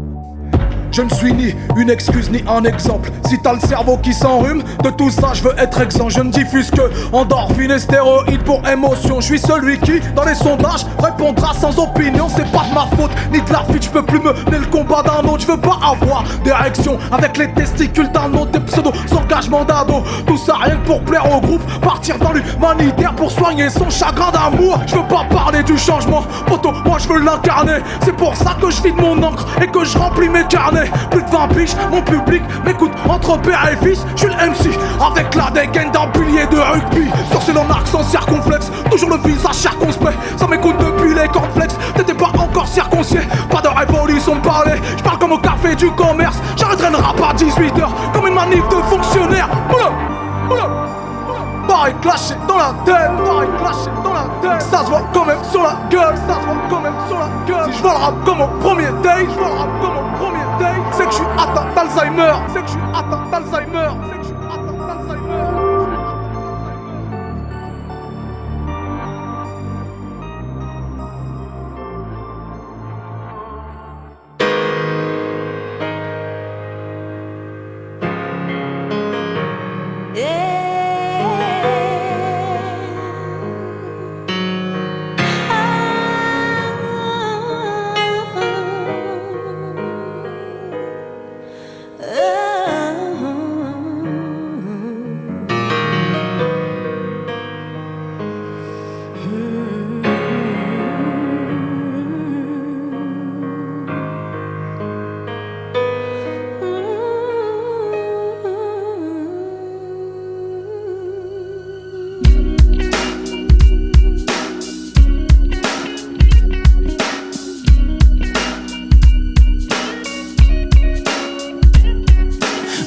[1.00, 3.10] je ne suis ni une excuse ni un exemple.
[3.26, 6.10] Si t'as le cerveau qui s'enrhume, de tout ça je veux être exempt.
[6.10, 6.82] Je ne diffuse que
[7.14, 9.18] endorphine et stéroïdes pour émotion.
[9.20, 12.28] Je suis celui qui, dans les sondages, répondra sans opinion.
[12.28, 13.84] C'est pas de ma faute ni de la fuite.
[13.84, 15.40] Je peux plus mener le combat d'un autre.
[15.40, 18.50] Je veux pas avoir d'érection avec les testicules d'un autre.
[18.50, 20.02] Des pseudos engagement d'ado.
[20.26, 21.62] Tout ça rien que pour plaire au groupe.
[21.80, 24.80] Partir dans l'humanitaire pour soigner son chagrin d'amour.
[24.86, 26.72] Je veux pas parler du changement, poto.
[26.84, 27.78] Moi je veux l'incarner.
[28.04, 30.89] C'est pour ça que je vide mon encre et que je remplis mes carnets.
[31.10, 34.04] Plus de 20 piges, mon public m'écoute entre père et fils.
[34.16, 37.08] Je suis le MC avec la dégaine d'un pilier de rugby.
[37.52, 40.16] Mon arc sans circonflexe, toujours le visage circonspect.
[40.36, 43.20] Ça m'écoute depuis les cornflakes, t'étais pas encore circoncié.
[43.50, 46.38] Pas de révolution de parler, je parle comme au café du commerce.
[46.56, 49.48] J'arrêterai le rap à 18h comme une manif de fonctionnaires.
[49.68, 49.90] Oula,
[50.48, 50.89] oula.
[51.70, 54.60] Pareil clashé dans la tête, pareil clashé dans la tête.
[54.60, 57.28] Ça se voit quand même sur la gueule, ça se voit quand même sur la
[57.46, 57.72] gueule.
[57.72, 60.18] Si je vois le rap comme au premier date, je vois le rap comme au
[60.18, 60.82] premier date.
[60.90, 64.26] C'est que je suis atteint d'Alzheimer, c'est que je suis atteint d'Alzheimer, c'est que je
[64.26, 65.69] suis atteint d'Alzheimer.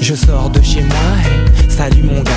[0.04, 2.32] Je sors de chez moi, hey, salut mon gars.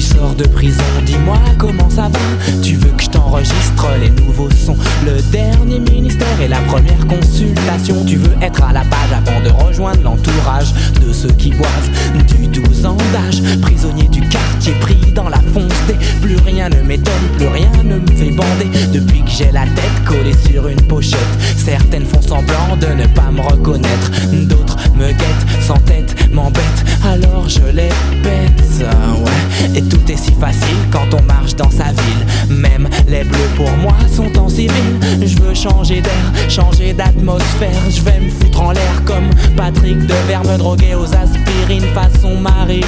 [0.00, 2.18] Tu sors de prison, dis-moi comment ça va.
[2.62, 8.02] Tu veux que je t'enregistre les nouveaux sons, le dernier ministère et la première consultation.
[8.06, 10.72] Tu veux être à la page avant de rejoindre l'entourage
[11.06, 11.90] de ceux qui boivent
[12.28, 13.42] du 12 ans d'âge.
[13.60, 15.96] Prisonnier du quartier pris dans la fonce des.
[16.22, 18.70] Plus rien ne m'étonne, plus rien ne me fait bander.
[18.94, 21.18] Depuis que j'ai la tête collée sur une pochette,
[21.58, 24.10] certaines font semblant de ne pas me reconnaître.
[24.32, 27.90] D'autres me guettent sans tête, m'embêtent, alors je les
[28.22, 28.50] pète.
[28.80, 32.56] Ouais, tout est si facile quand on marche dans sa ville.
[32.56, 34.98] Même les bleus pour moi sont en civil.
[35.20, 37.82] Je veux changer d'air, changer d'atmosphère.
[37.90, 42.84] Je vais me foutre en l'air comme Patrick Devers, me droguer aux aspirines façon Marilyn.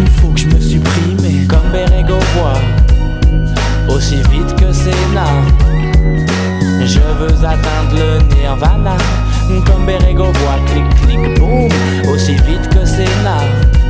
[0.00, 2.58] Il faut que je me supprime comme Bérégovois,
[3.88, 5.42] aussi vite que Sénat.
[6.84, 8.96] Je veux atteindre le Nirvana,
[9.66, 11.68] comme Bérégovois, clic clic boum,
[12.12, 13.81] aussi vite que Sénat.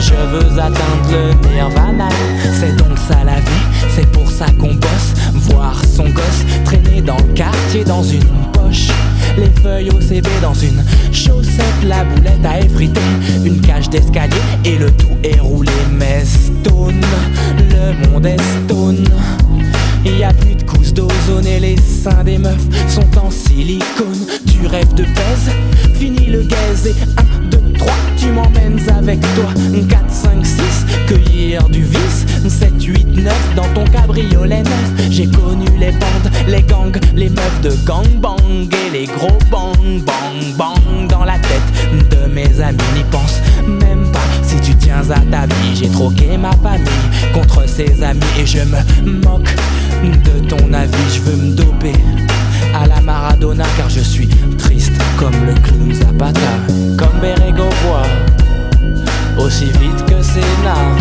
[0.00, 2.08] Je veux atteindre le nirvana.
[2.58, 5.12] C'est donc ça la vie, c'est pour ça qu'on bosse.
[5.34, 8.88] Voir son gosse traîner dans le quartier dans une poche.
[9.36, 10.82] Les feuilles au CV dans une
[11.12, 13.00] chaussette, la boulette à effriter,
[13.44, 15.70] une cage d'escalier et le tout est roulé.
[15.92, 17.00] Mais stone,
[17.58, 19.04] le monde est stone.
[20.04, 24.26] Y a plus de couches d'ozone et les seins des meufs sont en silicone.
[24.46, 25.50] Tu rêves de pèse,
[25.94, 27.29] fini le gaze et 1, 2,
[27.80, 29.48] 3, tu m'emmènes avec toi.
[29.88, 32.26] 4, 5, 6, cueillir du vice.
[32.46, 34.92] 7, 8, 9, dans ton cabriolet neuf.
[35.10, 40.56] J'ai connu les bandes, les gangs, les meufs de gangbang et les gros bang, bang,
[40.56, 42.78] bang dans la tête de mes amis.
[42.94, 45.74] N'y pense même pas si tu tiens à ta vie.
[45.74, 46.86] J'ai troqué ma famille
[47.32, 49.54] contre ses amis et je me moque
[50.02, 51.14] de ton avis.
[51.14, 51.92] Je veux me doper
[52.74, 54.28] à la Maradona car je suis
[54.58, 56.40] triste comme le clown Zapata.
[56.96, 58.02] Comme Berego voit
[59.44, 60.96] aussi vite que Sénat.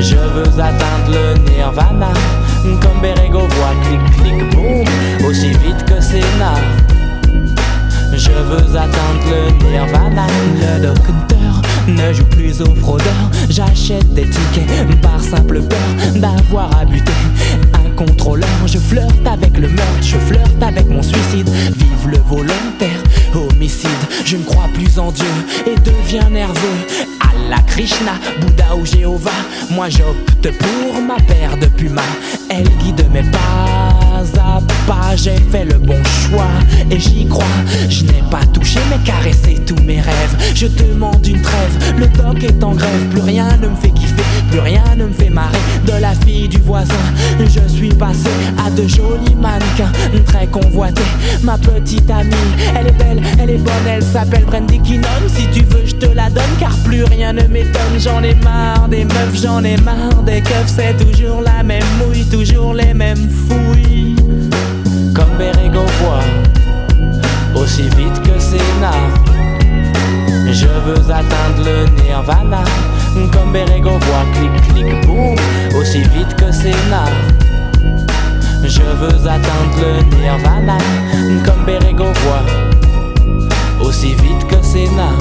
[0.00, 2.12] Je veux atteindre le nirvana.
[2.82, 4.84] Comme Berego voit clic clic boum
[5.28, 6.60] Aussi vite que Sénat
[8.12, 10.26] Je veux atteindre le nirvana.
[10.60, 13.30] Le docteur ne joue plus au fraudeur.
[13.48, 15.78] J'achète des tickets par simple peur
[16.16, 17.12] d'avoir à buter
[17.96, 18.48] contrôleur.
[18.66, 21.48] Je flirte avec le meurtre, je flirte avec mon suicide.
[21.48, 23.02] Vive le volontaire,
[23.34, 23.88] homicide.
[24.24, 25.24] Je ne crois plus en Dieu
[25.66, 26.78] et deviens nerveux.
[27.20, 29.30] Allah, Krishna, Bouddha ou Jéhovah
[29.70, 32.02] Moi j'opte pour ma paire de pumas
[32.48, 33.96] Elle guide mes pas
[34.38, 36.48] à pas J'ai fait le bon choix
[36.90, 37.44] et j'y crois.
[37.88, 40.36] Je n'ai pas touché mais caressé tous mes rêves.
[40.54, 43.08] Je demande une trêve, le doc est en grève.
[43.10, 45.58] Plus rien ne me fait kiffer, plus rien ne me fait marrer.
[45.84, 46.94] De la fille du voisin,
[47.40, 48.30] je suis passé
[48.64, 49.92] à de jolis mannequins
[50.26, 51.02] Très convoités,
[51.42, 52.32] ma petite amie
[52.74, 55.08] Elle est belle, elle est bonne, elle s'appelle Brandy Kinnon.
[55.28, 57.98] Si tu veux je te la donne car plus rien ne m'étonne.
[57.98, 60.72] J'en ai marre des meufs, j'en ai marre des keufs.
[60.74, 64.16] C'est toujours la même mouille, toujours les mêmes fouilles.
[65.14, 68.90] Comme Berego voit Aussi vite que Sénat
[70.50, 72.64] Je veux atteindre le nirvana.
[73.32, 75.36] Comme Berego voit Clic clic boum
[75.78, 77.10] Aussi vite que Sénat
[78.68, 80.78] Je veux atteindre le nirvana
[81.44, 81.64] Comme
[82.12, 85.12] voit Aussi vite que Sénat